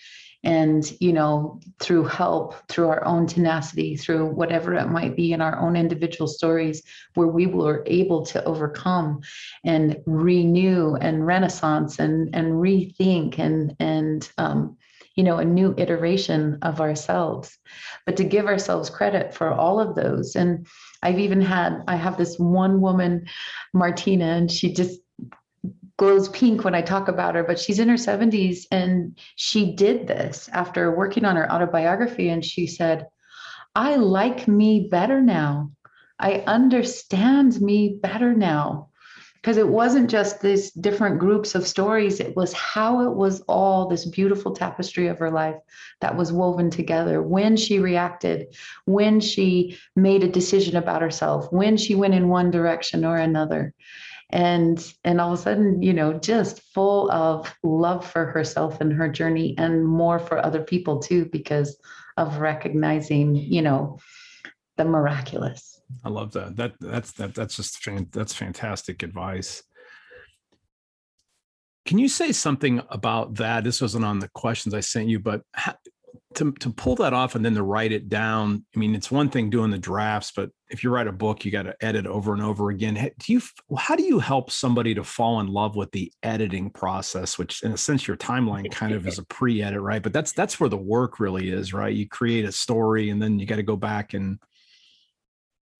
[0.44, 5.42] and you know through help through our own tenacity through whatever it might be in
[5.42, 6.82] our own individual stories
[7.16, 9.20] where we were able to overcome
[9.66, 14.78] and renew and renaissance and and rethink and and um,
[15.16, 17.58] you know a new iteration of ourselves.
[18.06, 20.66] But to give ourselves credit for all of those and
[21.04, 23.26] i've even had i have this one woman
[23.74, 25.00] martina and she just
[26.00, 30.08] glows pink when I talk about her, but she's in her 70s and she did
[30.08, 32.30] this after working on her autobiography.
[32.30, 33.08] And she said,
[33.76, 35.72] I like me better now.
[36.18, 38.88] I understand me better now.
[39.36, 43.88] Because it wasn't just these different groups of stories, it was how it was all
[43.88, 45.56] this beautiful tapestry of her life
[46.02, 47.22] that was woven together.
[47.22, 48.54] When she reacted,
[48.86, 53.74] when she made a decision about herself, when she went in one direction or another
[54.32, 58.94] and and all of a sudden you know just full of love for herself and
[58.94, 61.80] her journey and more for other people too because
[62.18, 63.98] of recognizing you know
[64.80, 65.82] the miraculous.
[66.06, 66.56] I love that.
[66.56, 67.78] That that's that that's just
[68.12, 69.62] that's fantastic advice.
[71.86, 73.64] Can you say something about that?
[73.64, 75.42] This wasn't on the questions i sent you but
[76.36, 79.30] to to pull that off and then to write it down i mean it's one
[79.30, 82.34] thing doing the drafts but if you write a book you got to edit over
[82.34, 82.94] and over again.
[82.94, 83.42] Do you
[83.78, 87.72] how do you help somebody to fall in love with the editing process which in
[87.72, 90.02] a sense your timeline kind of is a pre-edit right?
[90.02, 91.94] But that's that's where the work really is right?
[91.94, 94.40] You create a story and then you got to go back and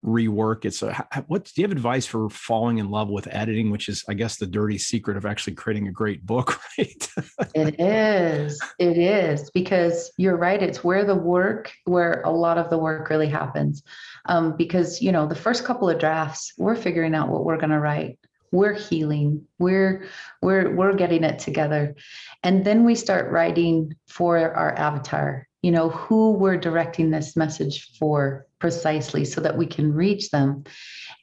[0.04, 0.74] rework it.
[0.74, 0.92] So,
[1.26, 4.36] what do you have advice for falling in love with editing, which is, I guess,
[4.36, 7.08] the dirty secret of actually creating a great book, right?
[7.54, 8.60] it is.
[8.78, 10.62] It is because you're right.
[10.62, 13.82] It's where the work, where a lot of the work really happens.
[14.26, 17.70] Um, because you know, the first couple of drafts, we're figuring out what we're going
[17.70, 18.18] to write.
[18.52, 19.46] We're healing.
[19.58, 20.06] We're
[20.42, 21.94] we're we're getting it together,
[22.42, 27.96] and then we start writing for our avatar you know who we're directing this message
[27.98, 30.64] for precisely so that we can reach them.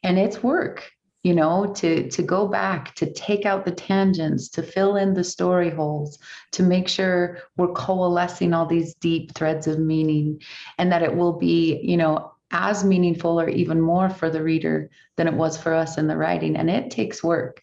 [0.03, 0.91] And it's work
[1.23, 5.23] you know to to go back to take out the tangents to fill in the
[5.23, 6.19] story holes
[6.51, 10.39] to make sure we're coalescing all these deep threads of meaning
[10.77, 14.89] and that it will be you know as meaningful or even more for the reader
[15.15, 16.55] than it was for us in the writing.
[16.55, 17.61] And it takes work.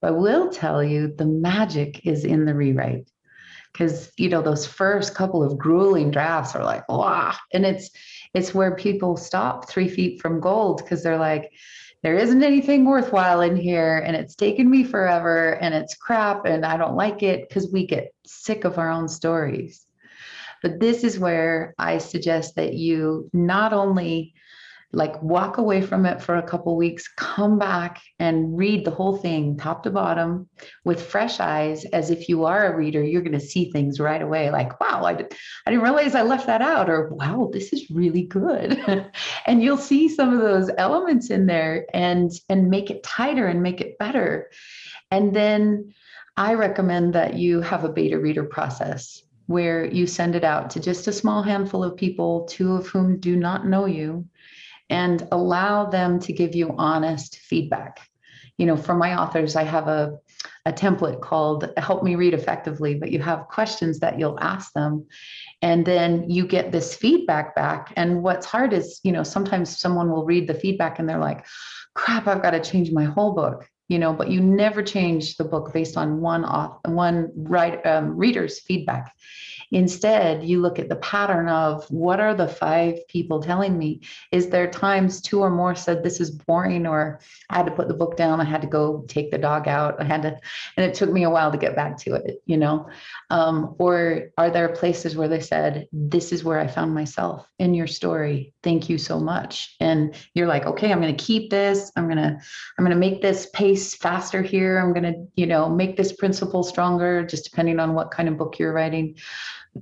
[0.00, 3.10] But I will tell you the magic is in the rewrite
[3.72, 7.90] because you know those first couple of grueling drafts are like wow and it's
[8.34, 11.50] it's where people stop three feet from gold because they're like
[12.02, 16.66] there isn't anything worthwhile in here and it's taken me forever and it's crap and
[16.66, 19.86] i don't like it because we get sick of our own stories.
[20.62, 24.34] But this is where i suggest that you not only
[24.92, 29.16] like walk away from it for a couple weeks come back and read the whole
[29.16, 30.48] thing top to bottom
[30.84, 34.22] with fresh eyes as if you are a reader you're going to see things right
[34.22, 35.34] away like wow I, did,
[35.66, 38.80] I didn't realize i left that out or wow this is really good.
[39.46, 43.62] And you'll see some of those elements in there and and make it tighter and
[43.62, 44.50] make it better.
[45.10, 45.94] And then
[46.36, 50.80] i recommend that you have a beta reader process where you send it out to
[50.80, 54.24] just a small handful of people two of whom do not know you
[54.90, 58.00] and allow them to give you honest feedback.
[58.58, 60.18] You know, for my authors, I have a,
[60.66, 65.06] a template called Help Me Read Effectively, but you have questions that you'll ask them.
[65.62, 67.92] And then you get this feedback back.
[67.96, 71.46] And what's hard is, you know, sometimes someone will read the feedback and they're like,
[71.94, 75.44] crap, I've got to change my whole book you know but you never change the
[75.44, 79.14] book based on one off one right um, reader's feedback
[79.72, 84.02] Instead, you look at the pattern of what are the five people telling me?
[84.30, 87.88] Is there times two or more said this is boring, or I had to put
[87.88, 90.38] the book down, I had to go take the dog out, I had to,
[90.76, 92.90] and it took me a while to get back to it, you know?
[93.30, 97.72] Um, or are there places where they said, this is where I found myself in
[97.72, 98.52] your story?
[98.62, 99.74] Thank you so much.
[99.80, 101.90] And you're like, okay, I'm going to keep this.
[101.96, 102.38] I'm going to,
[102.78, 104.78] I'm going to make this pace faster here.
[104.78, 108.36] I'm going to, you know, make this principle stronger, just depending on what kind of
[108.38, 109.16] book you're writing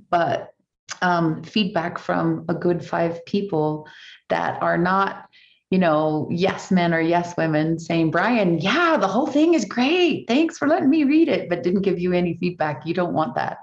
[0.09, 0.53] but
[1.01, 3.87] um, feedback from a good five people
[4.29, 5.27] that are not
[5.69, 10.25] you know, yes men or yes women saying, Brian, yeah, the whole thing is great.
[10.27, 12.85] Thanks for letting me read it, but didn't give you any feedback.
[12.85, 13.59] You don't want that.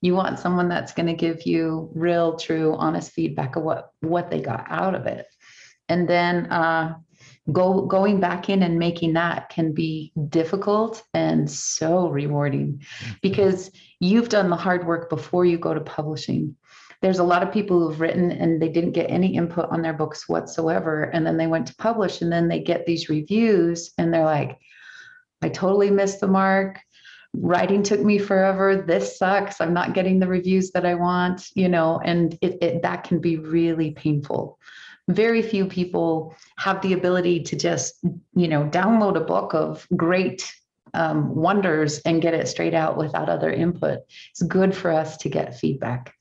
[0.00, 4.28] You want someone that's going to give you real, true, honest feedback of what what
[4.28, 5.24] they got out of it.
[5.88, 6.96] And then uh,
[7.50, 12.80] go going back in and making that can be difficult and so rewarding
[13.20, 16.54] because you've done the hard work before you go to publishing
[17.00, 19.92] there's a lot of people who've written and they didn't get any input on their
[19.92, 24.14] books whatsoever and then they went to publish and then they get these reviews and
[24.14, 24.60] they're like
[25.42, 26.80] I totally missed the mark.
[27.34, 28.82] Writing took me forever.
[28.86, 29.60] This sucks.
[29.60, 33.20] I'm not getting the reviews that I want, you know, and it, it that can
[33.20, 34.58] be really painful.
[35.08, 37.94] Very few people have the ability to just,
[38.34, 40.52] you know, download a book of great
[40.94, 44.00] um, wonders and get it straight out without other input.
[44.30, 46.14] It's good for us to get feedback.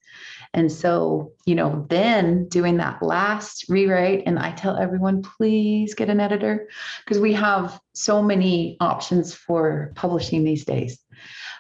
[0.54, 6.10] And so, you know, then doing that last rewrite, and I tell everyone, please get
[6.10, 6.68] an editor
[7.06, 11.00] because we have so many options for publishing these days.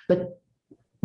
[0.09, 0.41] But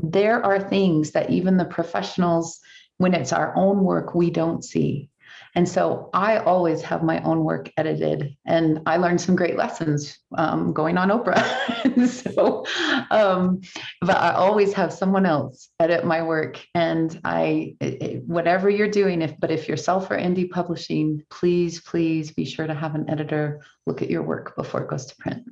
[0.03, 2.59] there are things that even the professionals,
[2.99, 5.11] when it's our own work, we don't see.
[5.57, 10.19] And so I always have my own work edited, and I learned some great lessons
[10.37, 12.07] um, going on Oprah.
[12.35, 12.67] so,
[13.11, 13.63] um,
[14.03, 19.23] but I always have someone else edit my work, and I, it, whatever you're doing,
[19.23, 23.09] if but if you're self or indie publishing, please, please be sure to have an
[23.09, 25.49] editor look at your work before it goes to print.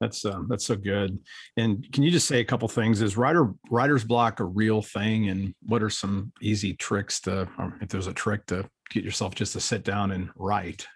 [0.00, 1.18] That's uh, that's so good.
[1.58, 3.02] And can you just say a couple things?
[3.02, 5.28] Is writer writer's block a real thing?
[5.28, 7.48] And what are some easy tricks to,
[7.82, 10.86] if there's a trick to get yourself just to sit down and write?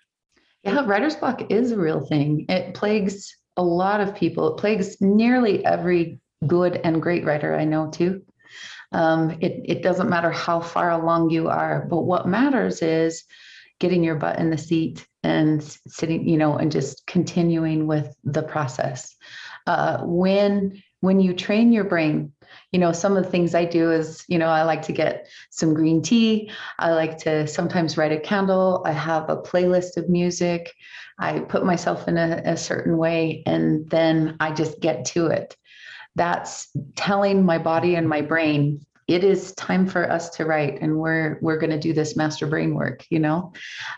[0.62, 2.47] Yeah, writer's block is a real thing.
[2.49, 4.55] It plagues a lot of people.
[4.55, 8.22] It plagues nearly every good and great writer I know too.
[8.93, 13.24] Um, it, it doesn't matter how far along you are, but what matters is
[13.78, 18.43] getting your butt in the seat and sitting, you know, and just continuing with the
[18.43, 19.16] process.
[19.66, 22.32] Uh, when when you train your brain,
[22.72, 25.26] you know, some of the things I do is, you know, I like to get
[25.51, 26.51] some green tea.
[26.78, 28.82] I like to sometimes write a candle.
[28.84, 30.72] I have a playlist of music.
[31.18, 35.57] I put myself in a, a certain way and then I just get to it.
[36.16, 40.96] That's telling my body and my brain it is time for us to write and
[40.96, 43.52] we're we're going to do this master brain work you know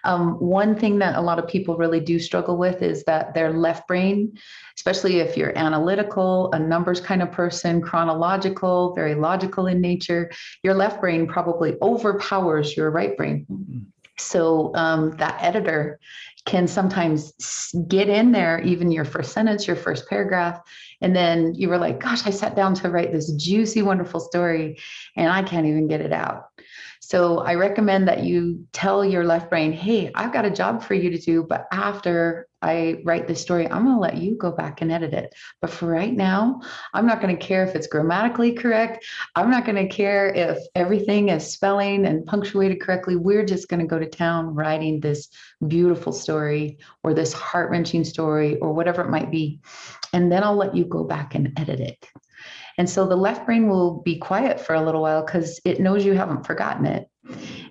[0.05, 3.53] um, one thing that a lot of people really do struggle with is that their
[3.53, 4.33] left brain
[4.75, 10.31] especially if you're analytical a numbers kind of person chronological very logical in nature
[10.63, 13.81] your left brain probably overpowers your right brain mm-hmm.
[14.17, 16.01] so um, that editor
[16.45, 17.33] can sometimes
[17.89, 20.61] get in there, even your first sentence, your first paragraph.
[21.01, 24.79] And then you were like, gosh, I sat down to write this juicy, wonderful story
[25.17, 26.47] and I can't even get it out.
[27.01, 30.95] So I recommend that you tell your left brain, hey, I've got a job for
[30.95, 34.53] you to do, but after I write this story, I'm going to let you go
[34.53, 35.35] back and edit it.
[35.61, 36.61] But for right now,
[36.95, 39.05] I'm not going to care if it's grammatically correct.
[39.35, 43.17] I'm not going to care if everything is spelling and punctuated correctly.
[43.17, 45.29] We're just going to go to town writing this
[45.67, 49.61] beautiful story or this heart wrenching story or whatever it might be.
[50.13, 52.09] And then I'll let you go back and edit it.
[52.79, 56.05] And so the left brain will be quiet for a little while because it knows
[56.05, 57.09] you haven't forgotten it.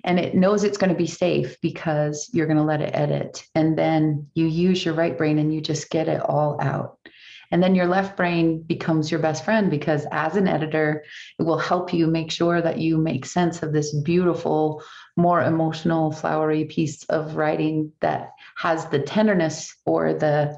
[0.04, 3.44] And it knows it's going to be safe because you're going to let it edit.
[3.54, 6.98] And then you use your right brain and you just get it all out.
[7.52, 11.04] And then your left brain becomes your best friend because as an editor,
[11.38, 14.82] it will help you make sure that you make sense of this beautiful,
[15.18, 20.56] more emotional, flowery piece of writing that has the tenderness or the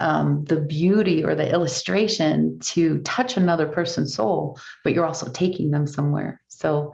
[0.00, 5.70] um, the beauty or the illustration to touch another person's soul, but you're also taking
[5.70, 6.40] them somewhere.
[6.48, 6.92] So,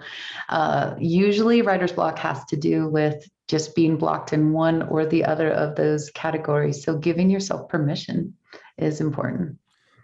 [0.48, 5.24] uh, usually, writer's block has to do with just being blocked in one or the
[5.24, 6.84] other of those categories.
[6.84, 8.34] So, giving yourself permission
[8.78, 9.58] is important.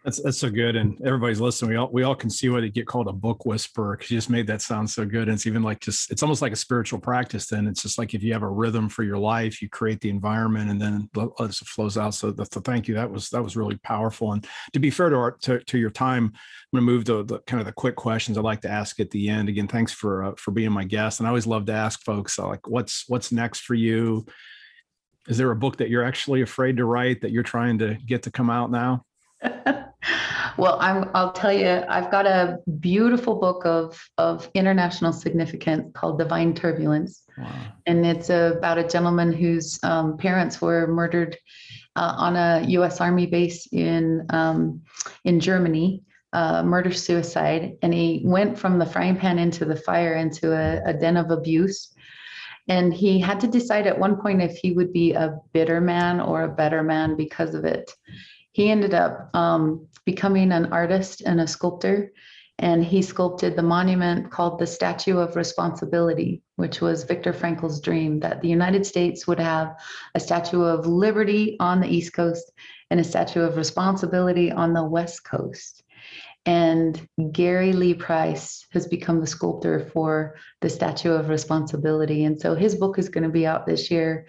[0.05, 1.71] That's that's so good, and everybody's listening.
[1.71, 4.17] We all we all can see what it get called a book whisperer because you
[4.17, 5.29] just made that sound so good.
[5.29, 7.47] And it's even like just it's almost like a spiritual practice.
[7.47, 10.11] Then it's just like if you have a rhythm for your life, you create the
[10.11, 12.15] environment, and then it flows out.
[12.15, 12.95] So, the, thank you.
[12.95, 14.33] That was that was really powerful.
[14.33, 17.23] And to be fair to our to, to your time, I'm going to move to
[17.23, 19.49] the kind of the quick questions I like to ask at the end.
[19.49, 21.21] Again, thanks for uh, for being my guest.
[21.21, 24.27] And I always love to ask folks uh, like, what's what's next for you?
[25.29, 28.25] Is there a book that you're actually afraid to write that you're trying to get
[28.25, 29.05] to come out now?
[30.57, 36.19] well, I'm, I'll tell you, I've got a beautiful book of, of international significance called
[36.19, 37.23] Divine Turbulence.
[37.39, 37.53] Wow.
[37.87, 41.37] And it's about a gentleman whose um, parents were murdered
[41.97, 44.83] uh, on a US Army base in, um,
[45.25, 46.03] in Germany.
[46.35, 50.83] Uh, murder suicide and he went from the frying pan into the fire into a,
[50.87, 51.93] a den of abuse
[52.69, 56.21] and he had to decide at one point if he would be a bitter man
[56.21, 57.93] or a better man because of it
[58.53, 62.13] he ended up um, becoming an artist and a sculptor.
[62.59, 68.21] And he sculpted the monument called the Statue of Responsibility, which was Viktor Frankl's dream
[68.21, 69.75] that the United States would have
[70.15, 72.53] a Statue of Liberty on the East Coast
[72.91, 75.83] and a Statue of Responsibility on the West Coast.
[76.45, 82.25] And Gary Lee Price has become the sculptor for the Statue of Responsibility.
[82.25, 84.27] And so his book is going to be out this year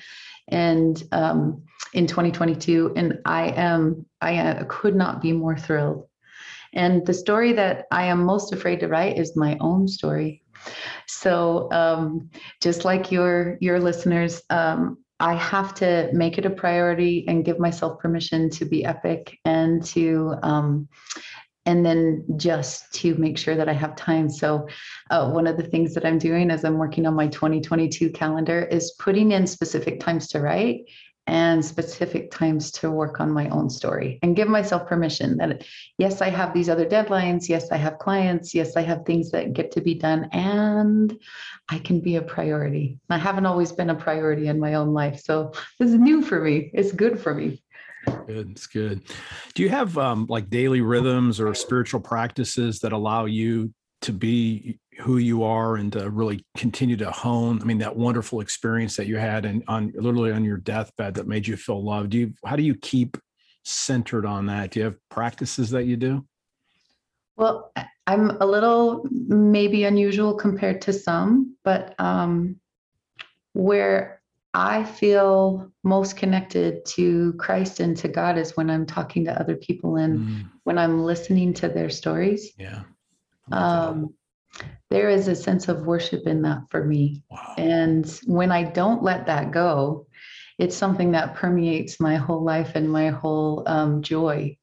[0.48, 1.64] and um,
[1.94, 6.08] in 2022, and I am I uh, could not be more thrilled.
[6.74, 10.44] And the story that I am most afraid to write is my own story.
[11.08, 12.30] So um,
[12.62, 17.60] just like your your listeners, um, I have to make it a priority and give
[17.60, 20.90] myself permission to be epic and to um,
[21.66, 24.30] and then just to make sure that I have time.
[24.30, 24.68] So,
[25.10, 28.64] uh, one of the things that I'm doing as I'm working on my 2022 calendar
[28.64, 30.86] is putting in specific times to write
[31.26, 35.64] and specific times to work on my own story and give myself permission that
[35.98, 37.48] yes i have these other deadlines.
[37.48, 38.54] Yes i have clients.
[38.54, 41.18] Yes i have things that get to be done and
[41.70, 43.00] i can be a priority.
[43.10, 45.22] I haven't always been a priority in my own life.
[45.22, 46.72] So this is new for me.
[46.74, 47.63] It's good for me
[48.06, 49.02] good it's good.
[49.54, 53.74] Do you have um, like daily rhythms or spiritual practices that allow you
[54.04, 58.42] to be who you are and to really continue to hone i mean that wonderful
[58.42, 62.12] experience that you had and on literally on your deathbed that made you feel loved?
[62.12, 63.18] Do you how do you keep
[63.64, 64.72] centered on that?
[64.72, 66.26] Do you have practices that you do?
[67.38, 67.72] Well
[68.06, 72.60] i'm a little maybe unusual compared to some but um
[73.54, 74.22] where
[74.54, 79.56] i feel most connected to christ and to god is when i'm talking to other
[79.56, 80.50] people and mm.
[80.64, 82.84] when i'm listening to their stories yeah
[83.52, 84.14] um
[84.90, 87.24] there is a sense of worship in that for me.
[87.30, 87.56] Wow.
[87.58, 90.06] And when I don't let that go,
[90.60, 94.56] it's something that permeates my whole life and my whole um, joy.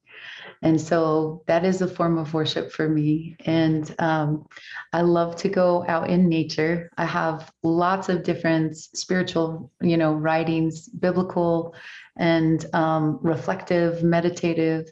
[0.63, 3.37] And so that is a form of worship for me.
[3.47, 4.47] And um,
[4.93, 6.91] I love to go out in nature.
[6.99, 11.75] I have lots of different spiritual, you know, writings, biblical
[12.17, 14.91] and um, reflective, meditative,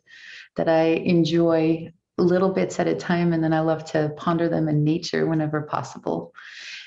[0.57, 4.69] that I enjoy little bits at a time, and then I love to ponder them
[4.69, 6.33] in nature whenever possible.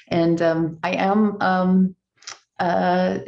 [0.10, 1.96] And um, I am um,
[2.60, 3.20] uh,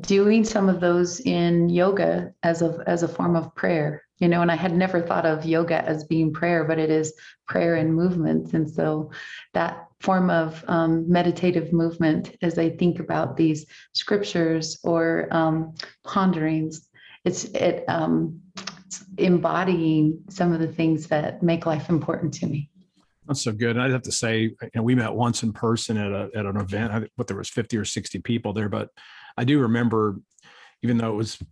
[0.00, 4.02] doing some of those in yoga as a as a form of prayer.
[4.22, 7.12] You know, and I had never thought of yoga as being prayer, but it is
[7.48, 8.52] prayer and movement.
[8.52, 9.10] And so
[9.52, 16.88] that form of um, meditative movement, as I think about these scriptures or um, ponderings,
[17.24, 18.40] it's it um,
[19.18, 22.70] embodying some of the things that make life important to me.
[23.26, 23.70] That's so good.
[23.70, 26.46] And I'd have to say, you know, we met once in person at a at
[26.46, 26.92] an event.
[26.92, 28.68] I but there was 50 or 60 people there.
[28.68, 28.88] But
[29.36, 30.20] I do remember,
[30.82, 31.42] even though it was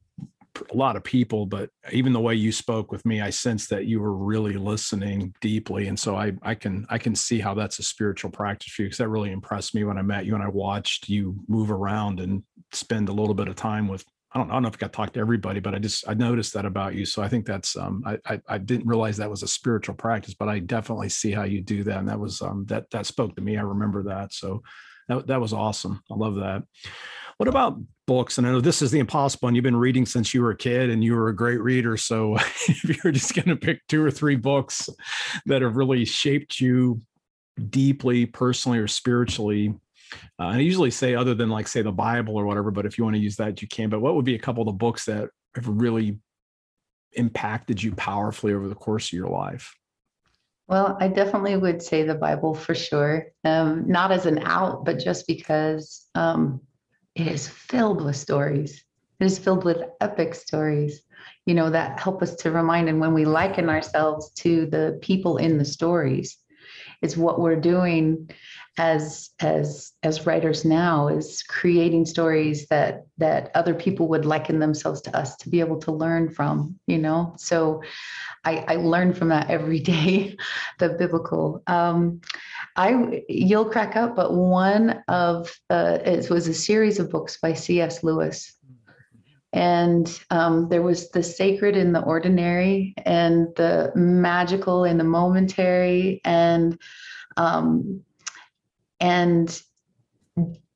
[0.70, 3.86] a lot of people, but even the way you spoke with me, I sensed that
[3.86, 5.88] you were really listening deeply.
[5.88, 8.88] And so I I can I can see how that's a spiritual practice for you
[8.88, 12.20] because that really impressed me when I met you and I watched you move around
[12.20, 12.42] and
[12.72, 14.92] spend a little bit of time with I don't, I don't know if I got
[14.92, 17.04] to talk to everybody, but I just I noticed that about you.
[17.04, 20.34] So I think that's um, I, I, I didn't realize that was a spiritual practice,
[20.34, 23.34] but I definitely see how you do that, and that was um, that that spoke
[23.36, 23.56] to me.
[23.56, 24.32] I remember that.
[24.32, 24.62] So
[25.10, 26.02] that that was awesome.
[26.10, 26.62] I love that.
[27.36, 28.36] What about books?
[28.36, 30.56] And I know this is the impossible, and you've been reading since you were a
[30.56, 31.96] kid, and you were a great reader.
[31.96, 32.36] So
[32.68, 34.88] if you're just going to pick two or three books
[35.46, 37.00] that have really shaped you
[37.70, 39.74] deeply, personally or spiritually,
[40.38, 42.98] uh, and I usually say other than like say the Bible or whatever, but if
[42.98, 43.90] you want to use that, you can.
[43.90, 46.18] But what would be a couple of the books that have really
[47.12, 49.74] impacted you powerfully over the course of your life?
[50.70, 53.26] Well, I definitely would say the Bible for sure.
[53.44, 56.60] Um, not as an out, but just because um,
[57.16, 58.84] it is filled with stories.
[59.18, 61.02] It is filled with epic stories,
[61.44, 62.88] you know, that help us to remind.
[62.88, 66.38] And when we liken ourselves to the people in the stories,
[67.02, 68.30] it's what we're doing
[68.78, 75.00] as as as writers now is creating stories that that other people would liken themselves
[75.02, 77.34] to us to be able to learn from you know?
[77.36, 77.82] So
[78.44, 80.36] i i learn from that every day
[80.78, 81.62] the biblical.
[81.66, 82.20] Um
[82.76, 87.52] i you'll crack up but one of uh it was a series of books by
[87.54, 88.56] cs lewis
[89.52, 96.20] and um, there was the sacred in the ordinary and the magical in the momentary
[96.24, 96.78] and
[97.36, 98.02] um,
[99.00, 99.62] and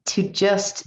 [0.06, 0.86] to just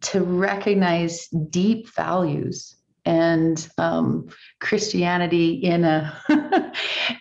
[0.00, 2.77] to recognize deep values
[3.08, 4.28] and um,
[4.60, 6.14] Christianity in a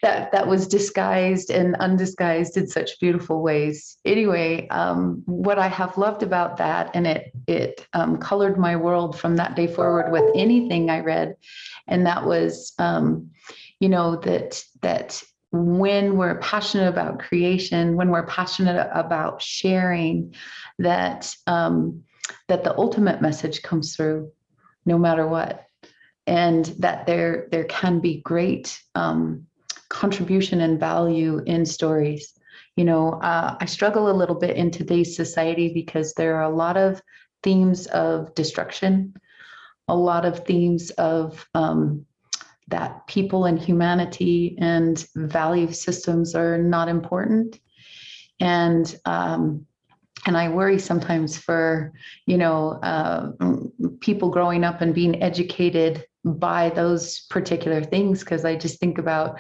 [0.02, 3.98] that that was disguised and undisguised in such beautiful ways.
[4.04, 9.18] Anyway, um, what I have loved about that, and it it um, colored my world
[9.18, 11.38] from that day forward with anything I read,
[11.88, 13.32] and that was, um,
[13.80, 20.36] you know, that that when we're passionate about creation, when we're passionate about sharing,
[20.80, 22.04] that um,
[22.50, 24.30] that the ultimate message comes through,
[24.86, 25.67] no matter what,
[26.28, 29.46] and that there there can be great um,
[29.90, 32.34] contribution and value in stories.
[32.76, 36.56] You know, uh, I struggle a little bit in today's society because there are a
[36.56, 37.02] lot of
[37.42, 39.16] themes of destruction,
[39.88, 42.06] a lot of themes of um,
[42.68, 47.60] that people and humanity and value systems are not important.
[48.40, 49.66] And um,
[50.26, 51.94] and I worry sometimes for
[52.26, 53.32] you know uh,
[54.02, 59.40] people growing up and being educated by those particular things because I just think about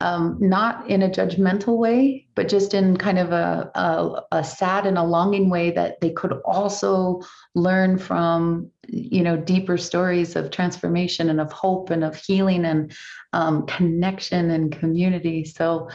[0.00, 4.86] um, not in a judgmental way, but just in kind of a, a, a, sad
[4.86, 7.22] and a longing way that they could also
[7.54, 12.94] learn from, you know, deeper stories of transformation and of hope and of healing and
[13.32, 15.44] um, connection and community.
[15.44, 15.88] So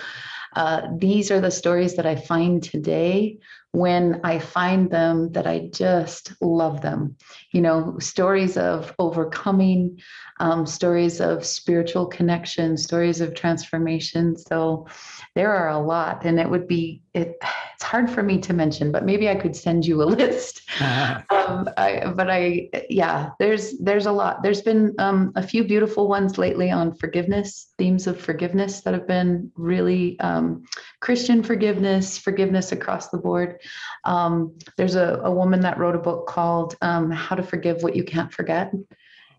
[0.55, 3.39] uh, these are the stories that I find today
[3.72, 7.15] when I find them that I just love them.
[7.51, 9.99] You know, stories of overcoming,
[10.39, 14.36] um, stories of spiritual connection, stories of transformation.
[14.38, 14.88] So
[15.36, 17.38] there are a lot, and it would be it.
[17.76, 20.61] It's hard for me to mention, but maybe I could send you a list.
[20.82, 24.43] um, I, but I, yeah, there's there's a lot.
[24.43, 29.07] There's been um, a few beautiful ones lately on forgiveness, themes of forgiveness that have
[29.07, 30.63] been really um,
[31.01, 33.59] Christian forgiveness, forgiveness across the board.
[34.05, 37.95] Um, there's a, a woman that wrote a book called um, How to Forgive What
[37.95, 38.74] You Can't Forget.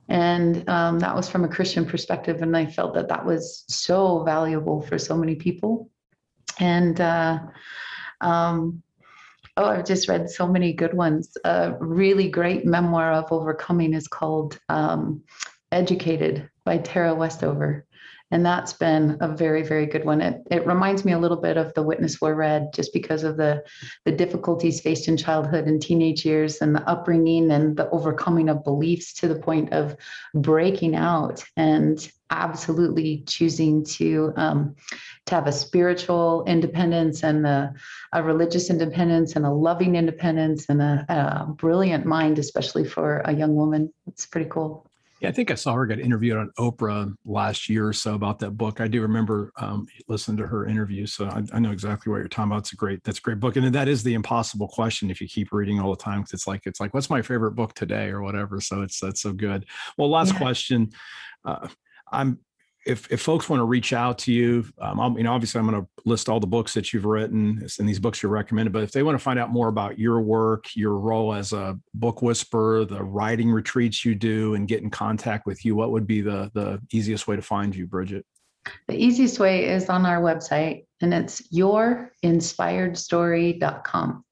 [0.08, 4.24] And um, that was from a christian perspective and i felt that that was so
[4.24, 5.88] valuable for so many people.
[6.58, 7.38] And uh,
[8.20, 8.82] um,
[9.56, 11.36] oh i've just read so many good ones.
[11.44, 15.22] A really great memoir of overcoming is called um,
[15.70, 17.86] educated by tara westover
[18.30, 20.20] and that's been a very very good one.
[20.20, 23.36] It, it reminds me a little bit of the Witness Wore Red just because of
[23.36, 23.62] the
[24.04, 28.64] the difficulties faced in childhood and teenage years and the upbringing and the overcoming of
[28.64, 29.96] beliefs to the point of
[30.34, 34.76] breaking out and absolutely choosing to um,
[35.26, 37.72] to have a spiritual independence and a,
[38.12, 43.34] a, religious independence and a loving independence and a, a brilliant mind especially for a
[43.34, 43.92] young woman.
[44.06, 44.89] It's pretty cool
[45.20, 48.38] yeah, I think I saw her get interviewed on Oprah last year or so about
[48.38, 48.80] that book.
[48.80, 52.28] I do remember um, listening to her interview, so I, I, know exactly what you're
[52.28, 52.60] talking about.
[52.60, 55.28] It's a great, that's a great book, and that is the impossible question if you
[55.28, 56.20] keep reading all the time.
[56.20, 58.60] Because it's like it's like, what's my favorite book today or whatever.
[58.62, 59.66] So it's that's so good.
[59.98, 60.38] Well, last yeah.
[60.38, 60.90] question.
[61.44, 61.68] Uh,
[62.10, 62.38] I'm
[62.90, 65.80] if if folks want to reach out to you, um, you know, obviously I'm going
[65.80, 68.72] to list all the books that you've written and these books you're recommended.
[68.72, 71.78] But if they want to find out more about your work, your role as a
[71.94, 76.06] book whisperer, the writing retreats you do, and get in contact with you, what would
[76.06, 78.26] be the the easiest way to find you, Bridget?
[78.88, 84.24] The easiest way is on our website, and it's yourinspiredstory.com.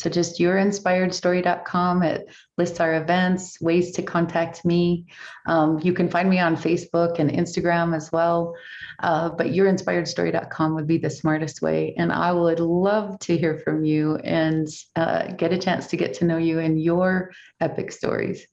[0.00, 2.02] So just yourinspiredstory.com.
[2.02, 5.04] It lists our events, ways to contact me.
[5.46, 8.54] Um, you can find me on Facebook and Instagram as well.
[9.00, 11.94] Uh, but yourinspiredstory.com would be the smartest way.
[11.98, 16.14] And I would love to hear from you and uh, get a chance to get
[16.14, 18.46] to know you and your epic stories.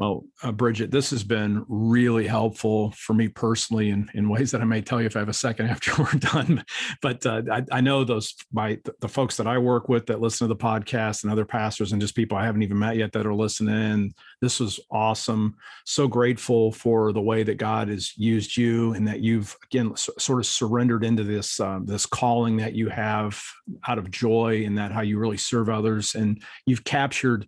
[0.00, 4.62] Well, uh, Bridget, this has been really helpful for me personally in, in ways that
[4.62, 6.64] I may tell you if I have a second after we're done.
[7.02, 10.48] But uh, I, I, know those my the folks that I work with that listen
[10.48, 13.26] to the podcast and other pastors and just people I haven't even met yet that
[13.26, 14.14] are listening.
[14.40, 15.54] This was awesome.
[15.84, 20.08] So grateful for the way that God has used you and that you've again s-
[20.18, 23.38] sort of surrendered into this uh, this calling that you have
[23.86, 27.46] out of joy and that how you really serve others and you've captured.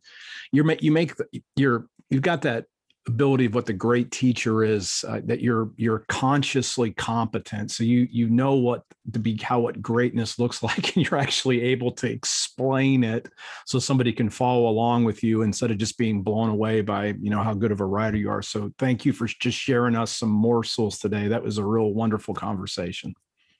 [0.53, 1.14] You're you make
[1.57, 2.66] you're you've got that
[3.08, 7.70] ability of what the great teacher is uh, that you're you're consciously competent.
[7.70, 11.62] So you you know what to be how what greatness looks like and you're actually
[11.62, 13.28] able to explain it
[13.66, 17.30] so somebody can follow along with you instead of just being blown away by you
[17.30, 18.42] know how good of a writer you are.
[18.42, 21.28] So thank you for just sharing us some morsels today.
[21.28, 23.14] That was a real wonderful conversation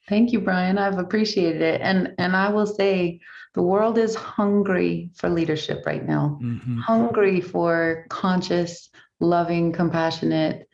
[0.09, 3.20] thank you brian i've appreciated it and and i will say
[3.55, 6.78] the world is hungry for leadership right now, mm-hmm.
[6.78, 8.88] hungry for conscious,
[9.20, 10.68] loving, compassionate,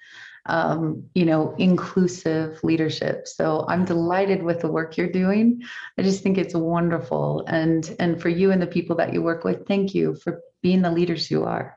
[0.47, 3.27] um, you know, inclusive leadership.
[3.27, 5.63] So I'm delighted with the work you're doing.
[5.99, 7.45] I just think it's wonderful.
[7.49, 10.83] And and for you and the people that you work with, thank you for being
[10.83, 11.77] the leaders you are.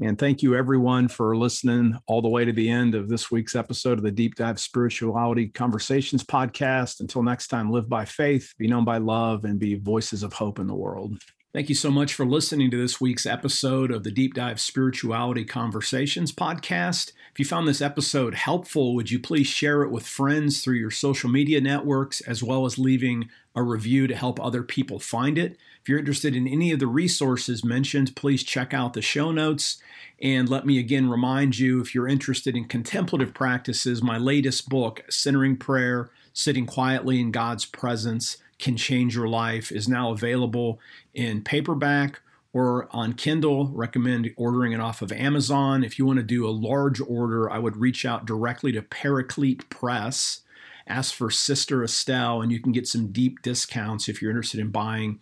[0.00, 3.54] And thank you, everyone, for listening all the way to the end of this week's
[3.54, 6.98] episode of the Deep Dive Spirituality Conversations podcast.
[6.98, 10.58] Until next time, live by faith, be known by love, and be voices of hope
[10.58, 11.20] in the world.
[11.52, 15.44] Thank you so much for listening to this week's episode of the Deep Dive Spirituality
[15.44, 17.12] Conversations podcast.
[17.30, 20.90] If you found this episode helpful, would you please share it with friends through your
[20.90, 25.56] social media networks, as well as leaving a review to help other people find it?
[25.84, 29.82] If you're interested in any of the resources mentioned, please check out the show notes.
[30.18, 35.04] And let me again remind you if you're interested in contemplative practices, my latest book,
[35.10, 40.80] Centering Prayer Sitting Quietly in God's Presence Can Change Your Life, is now available
[41.12, 42.22] in paperback
[42.54, 45.84] or on Kindle, recommend ordering it off of Amazon.
[45.84, 49.68] If you want to do a large order, I would reach out directly to Paraclete
[49.68, 50.40] Press.
[50.86, 54.70] Ask for Sister Estelle, and you can get some deep discounts if you're interested in
[54.70, 55.18] buying,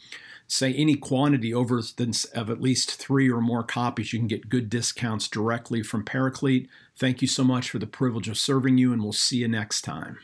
[0.52, 4.12] say, any quantity over of at least three or more copies.
[4.12, 6.68] You can get good discounts directly from Paraclete.
[6.94, 9.82] Thank you so much for the privilege of serving you, and we'll see you next
[9.82, 10.18] time.